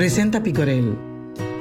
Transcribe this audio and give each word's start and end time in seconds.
Presenta 0.00 0.42
Picorel 0.42 0.96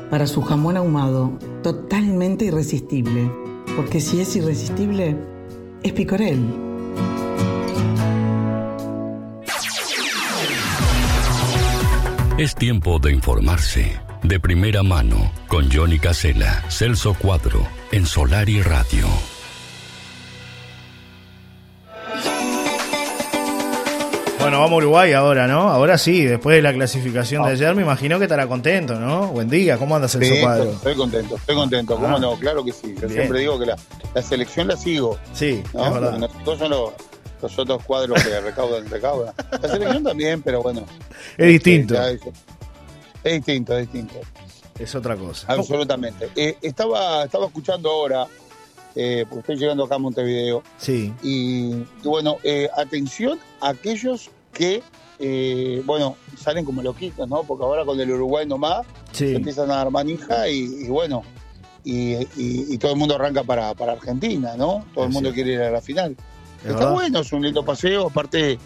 para 0.09 0.25
su 0.25 0.41
jamón 0.41 0.77
ahumado, 0.77 1.37
totalmente 1.61 2.45
irresistible, 2.45 3.29
porque 3.75 3.99
si 3.99 4.21
es 4.21 4.33
irresistible, 4.33 5.17
es 5.83 5.91
Picorel. 5.91 6.39
Es 12.37 12.55
tiempo 12.55 12.97
de 12.99 13.11
informarse 13.11 13.99
de 14.23 14.39
primera 14.39 14.83
mano 14.83 15.33
con 15.49 15.69
Johnny 15.69 15.99
Casella, 15.99 16.63
Celso 16.69 17.15
Cuadro, 17.15 17.67
en 17.91 18.05
Solar 18.05 18.47
y 18.47 18.61
Radio. 18.61 19.05
Bueno, 24.49 24.61
vamos 24.63 24.73
a 24.73 24.77
Uruguay 24.77 25.13
ahora, 25.13 25.45
¿no? 25.45 25.69
Ahora 25.69 25.95
sí, 25.99 26.23
después 26.25 26.55
de 26.55 26.63
la 26.63 26.73
clasificación 26.73 27.43
de 27.45 27.51
ayer, 27.51 27.75
me 27.75 27.83
imagino 27.83 28.17
que 28.17 28.23
estará 28.25 28.47
contento, 28.47 28.95
¿no? 28.99 29.27
Buen 29.27 29.47
día, 29.47 29.77
¿cómo 29.77 29.95
andas 29.95 30.15
el 30.15 30.25
Sí, 30.25 30.41
cuadro? 30.41 30.71
estoy 30.71 30.95
contento, 30.95 31.35
estoy 31.35 31.55
contento. 31.55 31.95
¿Cómo 31.95 32.15
Ah. 32.15 32.19
no? 32.19 32.35
Claro 32.35 32.65
que 32.65 32.71
sí. 32.71 32.95
Yo 32.95 33.01
Bien. 33.07 33.11
siempre 33.11 33.41
digo 33.41 33.59
que 33.59 33.67
la, 33.67 33.77
la 34.15 34.21
selección 34.23 34.67
la 34.67 34.75
sigo. 34.75 35.19
Sí, 35.33 35.61
¿no? 35.71 35.85
es 35.85 35.93
verdad. 35.93 36.07
Lo 36.07 36.13
que 36.15 36.19
nos 36.21 36.31
fijó 36.35 36.57
son 36.57 36.69
los, 36.71 36.91
los 37.43 37.59
otros 37.59 37.83
cuadros 37.83 38.23
que 38.23 38.39
recaudan, 38.41 38.89
recaudan. 38.89 39.35
La 39.61 39.69
selección 39.69 40.03
también, 40.03 40.41
pero 40.41 40.63
bueno. 40.63 40.83
Es 41.37 41.47
distinto. 41.47 41.93
ya 41.93 42.09
Es, 42.09 42.21
es 43.23 43.33
distinto, 43.33 43.77
es 43.77 43.81
distinto. 43.81 44.15
Es 44.79 44.95
otra 44.95 45.15
cosa. 45.15 45.45
Absolutamente. 45.53 46.27
Eh, 46.35 46.57
estaba, 46.63 47.25
estaba 47.25 47.45
escuchando 47.45 47.91
ahora, 47.91 48.25
eh, 48.95 49.25
porque 49.29 49.41
estoy 49.41 49.57
llegando 49.57 49.83
acá 49.83 49.93
a 49.93 49.99
Montevideo, 49.99 50.63
Sí, 50.79 51.13
y, 51.21 51.73
y 51.75 51.85
bueno, 52.03 52.37
eh, 52.43 52.67
atención 52.75 53.37
a 53.61 53.69
aquellos 53.69 54.31
que, 54.59 54.83
eh, 55.19 55.81
bueno, 55.85 56.17
salen 56.37 56.65
como 56.65 56.81
loquitos, 56.83 57.27
¿no? 57.27 57.43
Porque 57.43 57.63
ahora 57.63 57.85
con 57.85 57.97
el 57.99 58.11
Uruguay 58.11 58.45
nomás 58.45 58.85
se 59.13 59.29
sí. 59.29 59.35
empiezan 59.35 59.71
a 59.71 59.75
dar 59.77 59.89
manija 59.89 60.49
y, 60.49 60.59
y 60.85 60.87
bueno, 60.89 61.23
y, 61.85 62.13
y- 62.15 62.73
y 62.73 62.77
todo 62.77 62.91
el 62.91 62.97
mundo 62.99 63.15
arranca 63.15 63.43
para, 63.43 63.73
para 63.73 63.93
Argentina, 63.93 64.55
¿no? 64.57 64.85
Todo 64.93 65.05
el 65.05 65.11
mundo 65.11 65.31
quiere 65.33 65.53
ir 65.53 65.61
a 65.61 65.71
la 65.71 65.81
final. 65.81 66.11
Es 66.59 66.65
Está 66.65 66.75
verdad. 66.75 66.93
bueno, 66.93 67.19
es 67.21 67.31
un 67.31 67.41
lindo 67.41 67.63
paseo, 67.63 68.07
aparte 68.07 68.59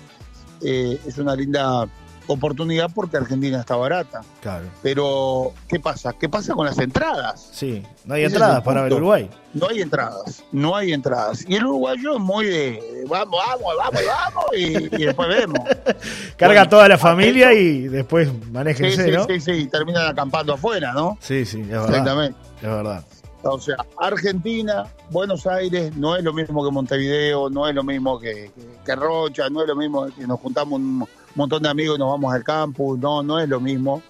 eh, 0.61 0.99
es 1.05 1.17
una 1.19 1.35
linda 1.35 1.87
oportunidad 2.27 2.89
porque 2.93 3.17
Argentina 3.17 3.59
está 3.59 3.75
barata. 3.75 4.21
Claro. 4.41 4.65
Pero, 4.81 5.51
¿qué 5.67 5.79
pasa? 5.79 6.13
¿Qué 6.13 6.29
pasa 6.29 6.53
con 6.53 6.65
las 6.65 6.77
entradas? 6.79 7.49
Sí, 7.51 7.83
no 8.05 8.13
hay 8.15 8.23
Ese 8.23 8.35
entradas 8.35 8.63
para 8.63 8.83
ver. 8.83 8.93
Uruguay. 8.93 9.29
No 9.53 9.67
hay 9.69 9.81
entradas, 9.81 10.43
no 10.51 10.75
hay 10.75 10.93
entradas. 10.93 11.45
Y 11.47 11.55
el 11.55 11.65
uruguayo 11.65 12.15
es 12.15 12.19
muy 12.19 12.45
de, 12.45 13.05
vamos, 13.07 13.39
vamos, 13.47 13.73
vamos, 13.77 14.01
vamos, 14.07 14.45
y, 14.57 14.63
y 14.95 15.05
después 15.05 15.27
vemos. 15.29 15.59
Carga 16.37 16.61
Bueno, 16.61 16.69
toda 16.69 16.87
la 16.87 16.97
familia 16.97 17.53
y 17.53 17.87
después 17.87 18.29
Sí, 18.29 18.51
manéjense, 18.51 19.05
sí, 19.05 19.11
¿no? 19.11 19.25
sí, 19.25 19.39
sí, 19.39 19.67
terminan 19.67 20.07
acampando 20.07 20.53
afuera, 20.53 20.93
¿no? 20.93 21.17
Sí, 21.21 21.45
sí, 21.45 21.61
es 21.61 21.67
verdad. 21.69 21.89
Exactamente. 21.89 22.39
Es 22.57 22.69
verdad. 22.69 23.05
O 23.45 23.59
sea, 23.59 23.75
Argentina, 23.99 24.85
Buenos 25.11 25.45
Aires, 25.45 25.93
no 25.97 26.15
es 26.15 26.23
lo 26.23 26.31
mismo 26.31 26.63
que 26.63 26.71
Montevideo, 26.71 27.49
no 27.49 27.67
es 27.67 27.75
lo 27.75 27.83
mismo 27.83 28.17
que, 28.17 28.51
que- 28.55 28.73
que 28.85 28.95
Rocha, 28.95 29.49
no 29.49 29.61
es 29.61 29.67
lo 29.67 29.75
mismo 29.75 30.05
que 30.17 30.25
nos 30.25 30.39
juntamos 30.39 30.79
un 30.79 31.05
montón 31.35 31.63
de 31.63 31.69
amigos 31.69 31.97
y 31.97 31.99
nos 31.99 32.09
vamos 32.09 32.33
al 32.33 32.43
campus, 32.43 32.99
no, 32.99 33.23
no 33.23 33.39
es 33.39 33.49
lo 33.49 33.59
mismo. 33.59 34.01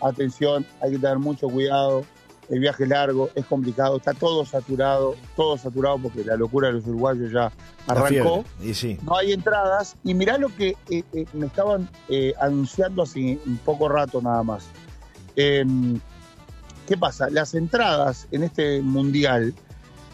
Atención, 0.00 0.66
hay 0.80 0.92
que 0.92 0.98
tener 0.98 1.18
mucho 1.18 1.48
cuidado. 1.48 2.04
El 2.48 2.58
viaje 2.58 2.82
es 2.82 2.88
largo, 2.88 3.30
es 3.34 3.46
complicado, 3.46 3.96
está 3.96 4.12
todo 4.12 4.44
saturado, 4.44 5.14
todo 5.36 5.56
saturado 5.56 5.98
porque 5.98 6.24
la 6.24 6.36
locura 6.36 6.68
de 6.68 6.74
los 6.74 6.86
uruguayos 6.86 7.30
ya 7.30 7.52
arrancó. 7.86 8.44
Y 8.60 8.74
sí. 8.74 8.98
No 9.02 9.16
hay 9.16 9.32
entradas 9.32 9.96
y 10.04 10.12
mirá 10.12 10.36
lo 10.38 10.48
que 10.48 10.76
eh, 10.90 11.04
eh, 11.12 11.24
me 11.32 11.46
estaban 11.46 11.88
eh, 12.08 12.34
anunciando 12.40 13.02
hace 13.02 13.38
un 13.46 13.58
poco 13.58 13.88
rato 13.88 14.20
nada 14.20 14.42
más. 14.42 14.66
Em, 15.36 15.98
¿Qué 16.86 16.96
pasa? 16.98 17.30
Las 17.30 17.54
entradas 17.54 18.26
en 18.32 18.42
este 18.42 18.82
mundial 18.82 19.54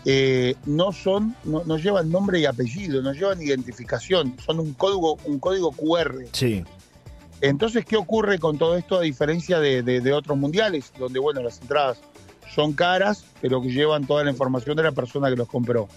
eh, 0.05 0.55
no 0.67 0.93
son, 0.93 1.35
no, 1.45 1.63
no 1.65 1.77
llevan 1.79 2.11
nombre 2.11 2.41
y 2.41 2.47
apellido, 2.47 3.03
no 3.03 3.13
llevan 3.13 3.43
identificación, 3.43 4.35
son 4.45 4.61
un 4.61 4.73
código, 4.75 5.19
un 5.25 5.39
código 5.39 5.73
QR. 5.73 6.25
Sí, 6.33 6.65
Entonces, 7.41 7.85
¿qué 7.85 7.97
ocurre 7.97 8.39
con 8.39 8.59
todo 8.59 8.77
esto 8.77 8.97
a 8.99 9.03
diferencia 9.03 9.61
de, 9.61 9.83
de- 9.83 10.01
de 10.01 10.13
otros 10.13 10.37
mundiales, 10.39 10.93
donde 10.99 11.19
bueno, 11.19 11.43
las 11.43 11.61
entradas 11.61 11.99
son 12.55 12.73
caras, 12.73 13.25
pero 13.41 13.61
que 13.61 13.69
llevan 13.71 14.07
toda 14.07 14.25
la 14.25 14.31
información 14.31 14.77
de 14.77 14.83
la 14.85 14.93
persona 14.93 15.29
que 15.31 15.37
los 15.37 15.49
compró? 15.49 15.89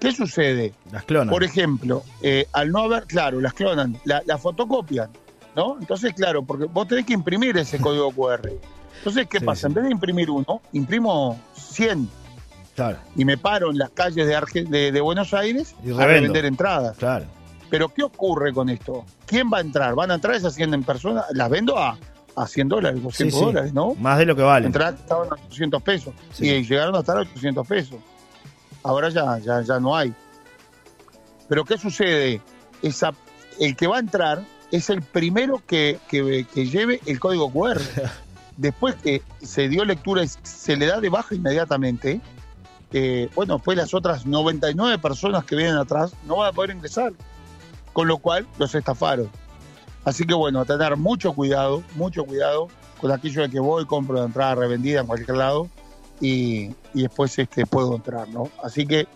¿Qué 0.00 0.12
sucede? 0.12 0.72
las 0.92 1.04
clonas. 1.04 1.30
Por 1.32 1.44
ejemplo, 1.44 2.02
eh, 2.22 2.46
al 2.52 2.70
no 2.70 2.80
haber, 2.80 3.04
claro, 3.04 3.40
las 3.40 3.52
clonan, 3.52 3.98
la, 4.04 4.22
la 4.24 4.38
fotocopian, 4.38 5.10
¿no? 5.54 5.76
Entonces, 5.78 6.14
claro, 6.14 6.42
porque 6.42 6.64
vos 6.64 6.88
tenés 6.88 7.04
que 7.04 7.12
imprimir 7.12 7.56
ese 7.58 7.78
código 7.78 8.10
QR. 8.10 8.50
Entonces, 8.98 9.26
¿qué 9.28 9.38
Sí, 9.40 9.44
pasa? 9.44 9.60
sí. 9.60 9.66
En 9.66 9.74
vez 9.74 9.84
de 9.84 9.90
imprimir 9.92 10.30
uno, 10.30 10.62
imprimo 10.72 11.38
100 11.54 12.08
Claro, 12.80 12.98
y 13.16 13.24
me 13.24 13.36
paro 13.36 13.70
en 13.70 13.78
las 13.78 13.90
calles 13.90 14.26
de, 14.26 14.36
Arge- 14.36 14.66
de, 14.68 14.90
de 14.92 15.00
Buenos 15.00 15.34
Aires 15.34 15.74
Y 15.84 15.92
a 15.92 16.06
revender 16.06 16.44
entradas. 16.46 16.96
claro. 16.96 17.26
Pero, 17.68 17.88
¿qué 17.88 18.02
ocurre 18.02 18.52
con 18.52 18.68
esto? 18.68 19.04
¿Quién 19.26 19.48
va 19.52 19.58
a 19.58 19.60
entrar? 19.60 19.94
¿Van 19.94 20.10
a 20.10 20.14
entrar 20.14 20.34
esas 20.34 20.54
100 20.54 20.74
en 20.74 20.82
persona? 20.82 21.24
Las 21.32 21.48
vendo 21.50 21.78
a, 21.78 21.96
a 22.34 22.46
100 22.48 22.68
dólares, 22.68 23.00
200 23.02 23.38
sí. 23.38 23.44
dólares, 23.44 23.72
¿no? 23.72 23.94
Más 23.94 24.18
de 24.18 24.26
lo 24.26 24.34
que 24.34 24.42
vale. 24.42 24.70
Que 24.72 24.78
estaban 24.78 25.28
a 25.30 25.34
800 25.34 25.80
pesos 25.82 26.12
Sí. 26.32 26.48
y 26.48 26.64
llegaron 26.64 26.96
a 26.96 27.00
estar 27.00 27.16
a 27.16 27.20
800 27.20 27.66
pesos. 27.68 27.96
Ahora 28.82 29.08
ya, 29.10 29.38
ya, 29.38 29.60
ya 29.60 29.78
no 29.78 29.94
hay. 29.96 30.12
Pero 31.48 31.64
¿qué 31.64 31.78
sucede? 31.78 32.40
Esa, 32.82 33.12
el 33.58 33.76
que 33.76 33.86
va 33.86 33.96
a 33.98 34.00
entrar 34.00 34.42
es 34.72 34.90
el 34.90 35.02
primero 35.02 35.62
que, 35.66 35.98
que- 36.08 36.46
que 36.52 36.66
lleve 36.66 37.00
el 37.06 37.20
código 37.20 37.50
QR. 37.52 37.80
Después 38.56 38.94
que 38.96 39.22
se 39.42 39.68
dio 39.68 39.84
lectura 39.84 40.22
y 40.24 40.28
se 40.42 40.76
le 40.76 40.86
da 40.86 41.00
de 41.00 41.08
baja 41.08 41.34
inmediatamente, 41.34 42.20
eh, 42.92 43.28
bueno, 43.34 43.54
después 43.54 43.76
las 43.76 43.94
otras 43.94 44.26
99 44.26 44.98
personas 44.98 45.44
que 45.44 45.56
vienen 45.56 45.76
atrás 45.76 46.12
no 46.26 46.36
van 46.38 46.48
a 46.50 46.52
poder 46.52 46.70
ingresar. 46.70 47.12
Con 47.92 48.06
lo 48.08 48.18
cual 48.18 48.46
los 48.58 48.74
estafaron. 48.74 49.28
Así 50.04 50.24
que 50.24 50.34
bueno, 50.34 50.60
a 50.60 50.64
tener 50.64 50.96
mucho 50.96 51.32
cuidado, 51.32 51.82
mucho 51.96 52.24
cuidado 52.24 52.68
con 53.00 53.10
aquello 53.10 53.42
de 53.42 53.50
que 53.50 53.60
voy, 53.60 53.84
compro 53.86 54.16
la 54.16 54.24
entrada 54.24 54.54
revendida 54.54 55.00
en 55.00 55.06
cualquier 55.06 55.36
lado 55.36 55.68
y, 56.20 56.70
y 56.94 57.02
después 57.02 57.38
este, 57.38 57.66
puedo 57.66 57.96
entrar, 57.96 58.28
¿no? 58.28 58.48
Así 58.62 58.86
que 58.86 59.06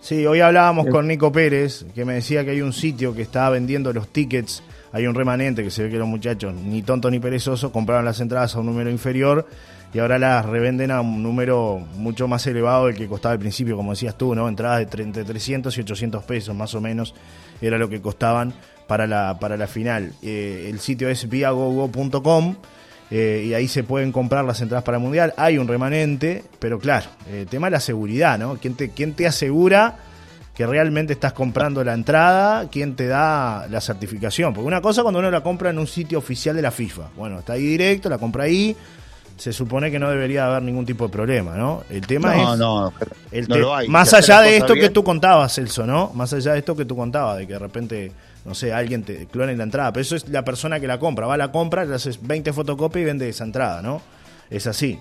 Sí, 0.00 0.26
hoy 0.26 0.40
hablábamos 0.40 0.88
Eh. 0.88 0.90
con 0.90 1.06
Nico 1.06 1.30
Pérez, 1.30 1.86
que 1.94 2.04
me 2.04 2.14
decía 2.14 2.44
que 2.44 2.50
hay 2.50 2.60
un 2.60 2.72
sitio 2.72 3.14
que 3.14 3.22
estaba 3.22 3.50
vendiendo 3.50 3.92
los 3.92 4.08
tickets. 4.08 4.62
Hay 4.90 5.06
un 5.06 5.14
remanente 5.14 5.62
que 5.62 5.70
se 5.70 5.84
ve 5.84 5.90
que 5.90 5.96
los 5.96 6.08
muchachos, 6.08 6.52
ni 6.54 6.82
tontos 6.82 7.10
ni 7.12 7.20
perezosos, 7.20 7.70
compraron 7.70 8.04
las 8.04 8.18
entradas 8.20 8.56
a 8.56 8.58
un 8.60 8.66
número 8.66 8.90
inferior 8.90 9.46
y 9.94 9.98
ahora 9.98 10.18
las 10.18 10.46
revenden 10.46 10.90
a 10.90 11.00
un 11.00 11.22
número 11.22 11.78
mucho 11.96 12.26
más 12.28 12.46
elevado 12.46 12.86
del 12.86 12.96
que 12.96 13.06
costaba 13.06 13.32
al 13.34 13.38
principio, 13.38 13.76
como 13.76 13.90
decías 13.92 14.16
tú, 14.16 14.34
¿no? 14.34 14.48
Entradas 14.48 14.78
de 14.80 14.88
tre- 14.88 15.02
entre 15.02 15.24
300 15.24 15.76
y 15.76 15.80
800 15.82 16.24
pesos 16.24 16.54
más 16.56 16.74
o 16.74 16.80
menos 16.80 17.14
era 17.60 17.76
lo 17.78 17.88
que 17.88 18.00
costaban 18.00 18.52
para 18.86 19.06
la, 19.06 19.38
para 19.38 19.56
la 19.56 19.66
final. 19.66 20.12
Eh, 20.22 20.68
el 20.70 20.80
sitio 20.80 21.08
es 21.08 21.28
viagogo.com 21.28 22.56
eh, 23.10 23.44
y 23.48 23.54
ahí 23.54 23.68
se 23.68 23.84
pueden 23.84 24.12
comprar 24.12 24.44
las 24.44 24.60
entradas 24.60 24.84
para 24.84 24.96
el 24.96 25.02
Mundial. 25.02 25.34
Hay 25.36 25.58
un 25.58 25.68
remanente, 25.68 26.42
pero 26.58 26.78
claro, 26.78 27.06
el 27.30 27.46
tema 27.46 27.66
de 27.66 27.72
la 27.72 27.80
seguridad, 27.80 28.38
¿no? 28.38 28.56
¿Quién 28.56 28.74
te, 28.74 28.90
quién 28.90 29.12
te 29.14 29.26
asegura 29.26 29.96
que 30.54 30.66
realmente 30.66 31.12
estás 31.12 31.32
comprando 31.34 31.84
la 31.84 31.92
entrada? 31.94 32.68
¿Quién 32.70 32.96
te 32.96 33.06
da 33.06 33.66
la 33.68 33.80
certificación? 33.80 34.54
Porque 34.54 34.66
una 34.66 34.80
cosa 34.80 35.02
cuando 35.02 35.20
uno 35.20 35.30
la 35.30 35.42
compra 35.42 35.70
en 35.70 35.78
un 35.78 35.86
sitio 35.86 36.18
oficial 36.18 36.56
de 36.56 36.62
la 36.62 36.70
FIFA. 36.70 37.10
Bueno, 37.16 37.40
está 37.40 37.52
ahí 37.54 37.62
directo, 37.66 38.08
la 38.08 38.18
compra 38.18 38.44
ahí. 38.44 38.74
Se 39.36 39.52
supone 39.52 39.90
que 39.90 39.98
no 39.98 40.08
debería 40.10 40.46
haber 40.46 40.62
ningún 40.62 40.86
tipo 40.86 41.06
de 41.06 41.12
problema, 41.12 41.56
¿no? 41.56 41.82
El 41.90 42.06
tema 42.06 42.34
no, 42.34 42.52
es... 42.52 42.58
no, 42.58 42.92
El 43.32 43.48
no 43.48 43.54
te- 43.56 43.60
lo 43.60 43.74
hay. 43.74 43.88
Más 43.88 44.12
allá 44.14 44.40
de 44.40 44.56
esto 44.56 44.74
que 44.74 44.90
tú 44.90 45.02
contabas, 45.02 45.54
Celso, 45.54 45.84
¿no? 45.86 46.10
Más 46.14 46.32
allá 46.32 46.52
de 46.52 46.58
esto 46.60 46.76
que 46.76 46.84
tú 46.84 46.94
contabas, 46.94 47.38
de 47.38 47.46
que 47.46 47.54
de 47.54 47.58
repente, 47.58 48.12
no 48.44 48.54
sé, 48.54 48.72
alguien 48.72 49.02
te 49.02 49.26
clone 49.26 49.56
la 49.56 49.64
entrada, 49.64 49.92
pero 49.92 50.02
eso 50.02 50.14
es 50.14 50.28
la 50.28 50.44
persona 50.44 50.78
que 50.78 50.86
la 50.86 50.98
compra, 50.98 51.26
va 51.26 51.34
a 51.34 51.38
la 51.38 51.50
compra, 51.50 51.84
le 51.84 51.94
haces 51.94 52.18
20 52.24 52.52
fotocopias 52.52 53.02
y 53.02 53.04
vende 53.06 53.28
esa 53.28 53.42
entrada, 53.44 53.82
¿no? 53.82 54.00
Es 54.50 54.66
así. 54.68 54.98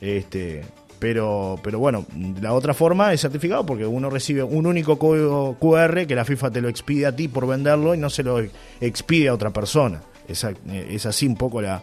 Este, 0.00 0.64
pero, 0.98 1.58
pero 1.62 1.78
bueno, 1.78 2.06
la 2.40 2.54
otra 2.54 2.74
forma 2.74 3.12
es 3.12 3.20
certificado 3.20 3.66
porque 3.66 3.84
uno 3.84 4.08
recibe 4.08 4.42
un 4.42 4.66
único 4.66 4.98
código 4.98 5.56
QR 5.58 6.06
que 6.06 6.14
la 6.14 6.24
FIFA 6.24 6.50
te 6.50 6.60
lo 6.60 6.68
expide 6.68 7.06
a 7.06 7.14
ti 7.16 7.28
por 7.28 7.46
venderlo 7.46 7.94
y 7.94 7.98
no 7.98 8.08
se 8.08 8.22
lo 8.22 8.40
expide 8.80 9.28
a 9.28 9.34
otra 9.34 9.50
persona. 9.50 10.00
Es, 10.28 10.44
a- 10.44 10.52
es 10.72 11.04
así 11.04 11.26
un 11.26 11.36
poco 11.36 11.60
la, 11.60 11.82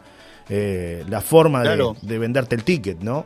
eh, 0.49 1.03
la 1.07 1.21
forma 1.21 1.59
de- 1.59 1.65
Claro. 1.67 1.95
de 2.01 2.17
venderte 2.17 2.55
el 2.55 2.63
ticket, 2.63 2.99
¿no? 3.01 3.25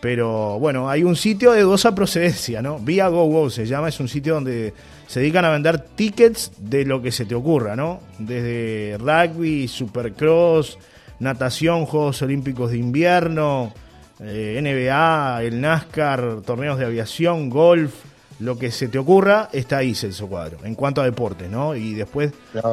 Pero 0.00 0.58
bueno, 0.58 0.90
hay 0.90 1.02
un 1.02 1.16
sitio 1.16 1.52
de 1.52 1.62
dudosa 1.62 1.94
procedencia, 1.94 2.60
¿no? 2.60 2.78
Vía 2.78 3.08
GoGo 3.08 3.48
se 3.48 3.64
llama, 3.66 3.88
es 3.88 4.00
un 4.00 4.08
sitio 4.08 4.34
donde 4.34 4.74
se 5.06 5.20
dedican 5.20 5.44
a 5.46 5.50
vender 5.50 5.78
tickets 5.80 6.52
de 6.58 6.84
lo 6.84 7.00
que 7.00 7.10
se 7.10 7.24
te 7.24 7.34
ocurra, 7.34 7.74
¿no? 7.74 8.00
Desde 8.18 8.96
rugby, 8.98 9.66
supercross, 9.68 10.78
natación, 11.20 11.86
Juegos 11.86 12.20
Olímpicos 12.20 12.70
de 12.72 12.78
Invierno, 12.78 13.72
eh, 14.20 14.58
NBA, 14.60 15.42
el 15.42 15.60
NASCAR, 15.60 16.42
torneos 16.44 16.78
de 16.78 16.84
aviación, 16.84 17.48
golf, 17.48 17.94
lo 18.40 18.58
que 18.58 18.70
se 18.72 18.88
te 18.88 18.98
ocurra, 18.98 19.48
está 19.52 19.78
ahí 19.78 19.94
Celso 19.94 20.26
Cuadro, 20.26 20.58
en 20.64 20.74
cuanto 20.74 21.00
a 21.00 21.04
deportes, 21.04 21.48
¿no? 21.50 21.74
Y 21.74 21.94
después 21.94 22.32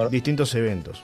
distintos 0.10 0.54
eventos. 0.56 1.02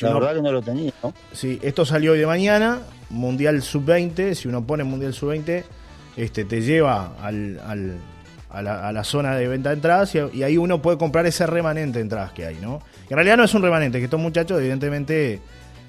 La 0.00 0.14
verdad 0.14 0.34
que 0.34 0.42
no 0.42 0.52
lo 0.52 0.62
tenía, 0.62 0.92
¿no? 1.02 1.12
Sí, 1.32 1.58
esto 1.62 1.84
salió 1.84 2.12
hoy 2.12 2.18
de 2.18 2.26
mañana, 2.26 2.80
Mundial 3.10 3.62
Sub-20, 3.62 4.34
si 4.34 4.48
uno 4.48 4.66
pone 4.66 4.84
Mundial 4.84 5.14
Sub-20, 5.14 5.64
este, 6.16 6.44
te 6.44 6.60
lleva 6.62 7.14
al, 7.22 7.60
al, 7.66 7.96
a, 8.50 8.62
la, 8.62 8.88
a, 8.88 8.92
la, 8.92 9.04
zona 9.04 9.36
de 9.36 9.46
venta 9.48 9.70
de 9.70 9.76
entradas 9.76 10.14
y, 10.14 10.18
y, 10.38 10.42
ahí 10.42 10.56
uno 10.56 10.82
puede 10.82 10.98
comprar 10.98 11.26
ese 11.26 11.46
remanente 11.46 11.98
de 11.98 12.02
entradas 12.02 12.32
que 12.32 12.46
hay, 12.46 12.56
¿no? 12.56 12.80
en 13.08 13.16
realidad 13.16 13.36
no 13.36 13.44
es 13.44 13.54
un 13.54 13.62
remanente, 13.62 13.98
que 13.98 14.04
estos 14.04 14.20
muchachos 14.20 14.58
evidentemente 14.58 15.40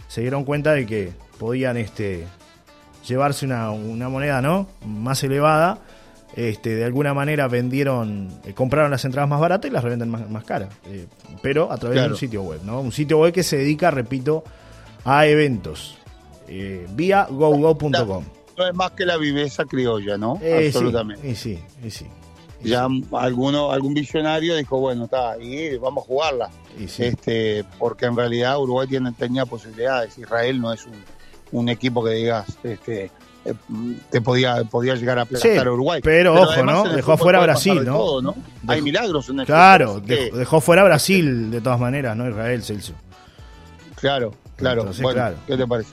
se 0.08 0.22
dieron 0.22 0.46
cuenta 0.46 0.74
de 0.74 0.86
que 0.86 1.12
podían 1.38 1.78
este, 1.78 2.26
llevarse 3.08 3.46
una, 3.46 3.72
una 3.72 4.10
moneda, 4.10 4.42
¿no? 4.42 4.68
Más 4.86 5.24
elevada. 5.24 5.80
Este, 6.40 6.74
de 6.74 6.86
alguna 6.86 7.14
manera 7.14 7.50
vendieron, 7.50 8.30
eh, 8.46 8.54
compraron 8.54 8.90
las 8.90 9.04
entradas 9.04 9.30
más 9.30 9.42
baratas 9.42 9.70
y 9.70 9.74
las 9.74 9.84
revenden 9.84 10.08
más, 10.08 10.30
más 10.30 10.46
caras, 10.46 10.70
eh, 10.86 11.06
pero 11.42 11.70
a 11.70 11.76
través 11.78 11.98
claro. 11.98 12.08
de 12.08 12.14
un 12.14 12.18
sitio 12.18 12.44
web, 12.44 12.62
¿no? 12.64 12.80
Un 12.80 12.94
sitio 12.94 13.18
web 13.18 13.34
que 13.34 13.44
se 13.44 13.58
dedica, 13.58 13.92
repito, 13.92 14.46
a 15.04 15.28
eventos, 15.28 15.98
eh, 16.48 16.88
vía 16.92 17.28
gogo.com. 17.30 18.24
No 18.58 18.68
es 18.70 18.74
más 18.74 18.92
que 18.92 19.06
la 19.06 19.18
viveza 19.18 19.66
criolla, 19.66 20.18
¿no? 20.18 20.40
Absolutamente. 20.66 21.36
Sí, 21.36 21.56
sí, 21.56 21.86
y 21.86 21.92
sí. 21.92 22.06
Ya 22.64 22.88
alguno, 23.12 23.74
algún 23.74 23.94
visionario 23.94 24.56
dijo, 24.56 24.80
bueno, 24.80 25.06
está, 25.06 25.38
y 25.38 25.78
vamos 25.78 26.06
a 26.06 26.08
jugarla. 26.08 26.50
Sí. 26.88 27.04
Este, 27.04 27.66
porque 27.78 28.06
en 28.06 28.16
realidad 28.16 28.62
Uruguay 28.62 28.88
tiene, 28.88 29.12
tenía 29.12 29.46
posibilidades. 29.46 30.18
Israel 30.18 30.62
no 30.62 30.72
es 30.72 30.86
un, 30.86 31.04
un 31.52 31.68
equipo 31.68 32.02
que 32.02 32.12
digas, 32.12 32.58
este, 32.64 33.12
te 34.10 34.22
podía, 34.22 34.64
podía 34.66 34.96
llegar 34.96 35.20
a 35.20 35.24
aplastar 35.24 35.52
sí, 35.52 35.58
a 35.58 35.72
Uruguay. 35.72 36.02
Pero, 36.04 36.34
pero 36.34 36.44
ojo, 36.44 36.66
¿no? 36.66 36.84
Dejó 36.84 37.18
fuera 37.18 37.40
Brasil, 37.40 37.84
¿no? 37.86 37.98
Todo, 37.98 38.22
¿no? 38.22 38.36
Dejó, 38.62 38.72
Hay 38.72 38.82
milagros 38.82 39.30
en 39.30 39.40
el 39.40 39.46
Claro, 39.46 40.00
dejó, 40.00 40.62
fuera 40.62 40.84
Brasil 40.84 41.52
de 41.52 41.62
todas 41.62 41.80
maneras, 41.80 42.16
¿no? 42.16 42.30
Israel, 42.30 42.64
Celso. 42.64 42.94
Claro, 43.96 44.34
claro. 44.56 44.82
Entonces, 44.82 45.04
bueno, 45.04 45.16
claro. 45.16 45.36
¿Qué 45.48 45.58
te 45.58 45.68
parece? 45.68 45.90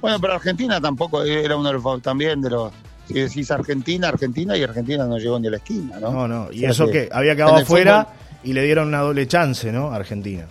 Bueno, 0.00 0.20
pero 0.20 0.34
Argentina 0.34 0.80
tampoco 0.80 1.22
era 1.22 1.56
uno 1.56 1.68
de 1.68 1.78
los 1.78 2.02
también 2.02 2.40
de 2.40 2.50
los 2.50 2.72
si 3.06 3.14
decís 3.14 3.50
Argentina, 3.50 4.08
Argentina 4.08 4.56
y 4.56 4.62
Argentina 4.64 5.06
no 5.06 5.18
llegó 5.18 5.38
ni 5.38 5.46
a 5.46 5.50
la 5.50 5.56
esquina, 5.58 6.00
¿no? 6.00 6.10
No, 6.10 6.28
no, 6.28 6.52
y 6.52 6.58
o 6.58 6.60
sea 6.60 6.70
eso 6.70 6.86
que, 6.86 7.08
que, 7.08 7.08
había 7.12 7.36
quedado 7.36 7.56
afuera 7.56 8.08
y 8.42 8.52
le 8.52 8.62
dieron 8.64 8.88
una 8.88 9.00
doble 9.00 9.26
chance, 9.28 9.70
¿no? 9.70 9.92
A 9.92 9.96
Argentina. 9.96 10.46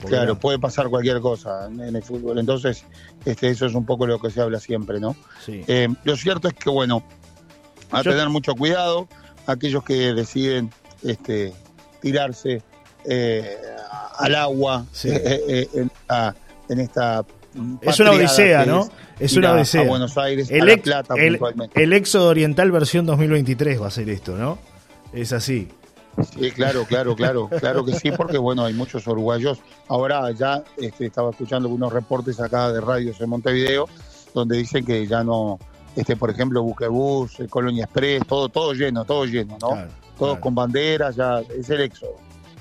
Claro, 0.00 0.38
puede 0.38 0.58
pasar 0.58 0.88
cualquier 0.88 1.20
cosa 1.20 1.66
en 1.66 1.94
el 1.94 2.02
fútbol. 2.02 2.38
Entonces, 2.38 2.84
este, 3.24 3.50
eso 3.50 3.66
es 3.66 3.74
un 3.74 3.86
poco 3.86 4.06
lo 4.06 4.18
que 4.18 4.30
se 4.30 4.40
habla 4.40 4.58
siempre, 4.60 5.00
¿no? 5.00 5.16
Sí. 5.44 5.62
Eh, 5.66 5.88
lo 6.04 6.16
cierto 6.16 6.48
es 6.48 6.54
que, 6.54 6.70
bueno, 6.70 7.04
a 7.90 8.02
Yo... 8.02 8.10
tener 8.10 8.28
mucho 8.28 8.54
cuidado, 8.54 9.08
aquellos 9.46 9.84
que 9.84 10.12
deciden 10.14 10.70
este, 11.02 11.52
tirarse 12.00 12.62
eh, 13.04 13.56
al 14.18 14.34
agua 14.34 14.86
sí. 14.92 15.10
eh, 15.10 15.68
en, 15.74 15.90
a, 16.08 16.34
en, 16.68 16.80
esta. 16.80 17.24
Es 17.82 18.00
una 18.00 18.10
odisea, 18.12 18.66
¿no? 18.66 18.88
Es 19.18 19.36
una 19.36 19.52
odisea. 19.52 19.82
A 19.82 19.84
Buenos 19.84 20.18
Aires, 20.18 20.50
el, 20.50 20.62
a 20.62 20.64
La 20.64 20.76
Plata, 20.76 21.14
el, 21.16 21.38
el 21.74 21.92
éxodo 21.92 22.28
oriental 22.28 22.72
versión 22.72 23.06
2023 23.06 23.80
va 23.80 23.86
a 23.88 23.90
ser 23.90 24.08
esto, 24.08 24.36
¿no? 24.36 24.58
Es 25.12 25.32
así. 25.32 25.68
Sí, 26.38 26.50
claro, 26.50 26.84
claro, 26.84 27.14
claro, 27.16 27.48
claro 27.48 27.84
que 27.84 27.92
sí, 27.94 28.10
porque 28.12 28.38
bueno, 28.38 28.64
hay 28.64 28.74
muchos 28.74 29.06
uruguayos. 29.06 29.58
Ahora 29.88 30.30
ya 30.32 30.62
este, 30.76 31.06
estaba 31.06 31.30
escuchando 31.30 31.66
algunos 31.68 31.92
reportes 31.92 32.40
acá 32.40 32.72
de 32.72 32.80
radios 32.80 33.20
en 33.20 33.28
Montevideo, 33.30 33.88
donde 34.34 34.56
dicen 34.58 34.84
que 34.84 35.06
ya 35.06 35.22
no, 35.24 35.58
este, 35.96 36.16
por 36.16 36.30
ejemplo, 36.30 36.62
Buquebus, 36.62 37.38
Colonia 37.48 37.84
Express, 37.84 38.26
todo, 38.26 38.48
todo 38.48 38.72
lleno, 38.72 39.04
todo 39.04 39.24
lleno, 39.24 39.56
¿no? 39.60 39.68
Claro, 39.70 39.88
Todos 40.18 40.30
claro. 40.32 40.40
con 40.40 40.54
banderas, 40.54 41.16
ya 41.16 41.40
es 41.56 41.68
el 41.70 41.80
éxodo. 41.82 42.16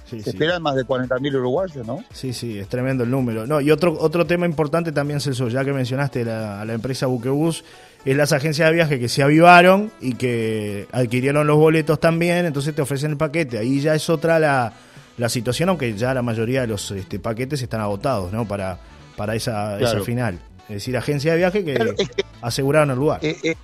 Sí, 0.05 0.19
Se 0.19 0.25
sí. 0.25 0.29
esperan 0.31 0.61
más 0.61 0.75
de 0.75 0.85
40.000 0.85 1.35
uruguayos, 1.37 1.87
¿no? 1.87 2.03
Sí, 2.11 2.33
sí, 2.33 2.59
es 2.59 2.67
tremendo 2.67 3.03
el 3.03 3.09
número. 3.09 3.47
No, 3.47 3.61
y 3.61 3.71
otro, 3.71 3.97
otro 3.99 4.27
tema 4.27 4.45
importante 4.45 4.91
también, 4.91 5.19
Celso, 5.21 5.47
ya 5.47 5.63
que 5.63 5.73
mencionaste 5.73 6.25
la, 6.25 6.61
a 6.61 6.65
la 6.65 6.73
empresa 6.73 7.07
Buquebus, 7.07 7.63
es 8.05 8.17
las 8.17 8.33
agencias 8.33 8.67
de 8.69 8.75
viaje 8.75 8.99
que 8.99 9.07
se 9.09 9.23
avivaron 9.23 9.91
y 10.01 10.15
que 10.15 10.87
adquirieron 10.91 11.47
los 11.47 11.57
boletos 11.57 11.99
también, 11.99 12.45
entonces 12.45 12.75
te 12.75 12.81
ofrecen 12.81 13.11
el 13.11 13.17
paquete. 13.17 13.57
Ahí 13.59 13.79
ya 13.79 13.95
es 13.95 14.09
otra 14.09 14.39
la, 14.39 14.73
la 15.17 15.29
situación, 15.29 15.69
aunque 15.69 15.93
ya 15.95 16.13
la 16.13 16.21
mayoría 16.21 16.61
de 16.61 16.67
los 16.67 16.91
este, 16.91 17.19
paquetes 17.19 17.61
están 17.61 17.79
agotados, 17.81 18.31
¿no? 18.33 18.45
Para, 18.47 18.77
para 19.15 19.35
esa, 19.35 19.77
Claro. 19.77 19.97
esa 19.97 20.05
final. 20.05 20.39
Es 20.69 20.75
decir, 20.75 20.97
agencia 20.97 21.31
de 21.33 21.37
viaje 21.37 21.63
que 21.63 21.73
Claro, 21.75 21.93
es 21.97 22.09
que- 22.09 22.23
aseguraron 22.41 22.91
el 22.91 22.97
lugar. 22.97 23.19
Eh, 23.23 23.37
eh, 23.43 23.55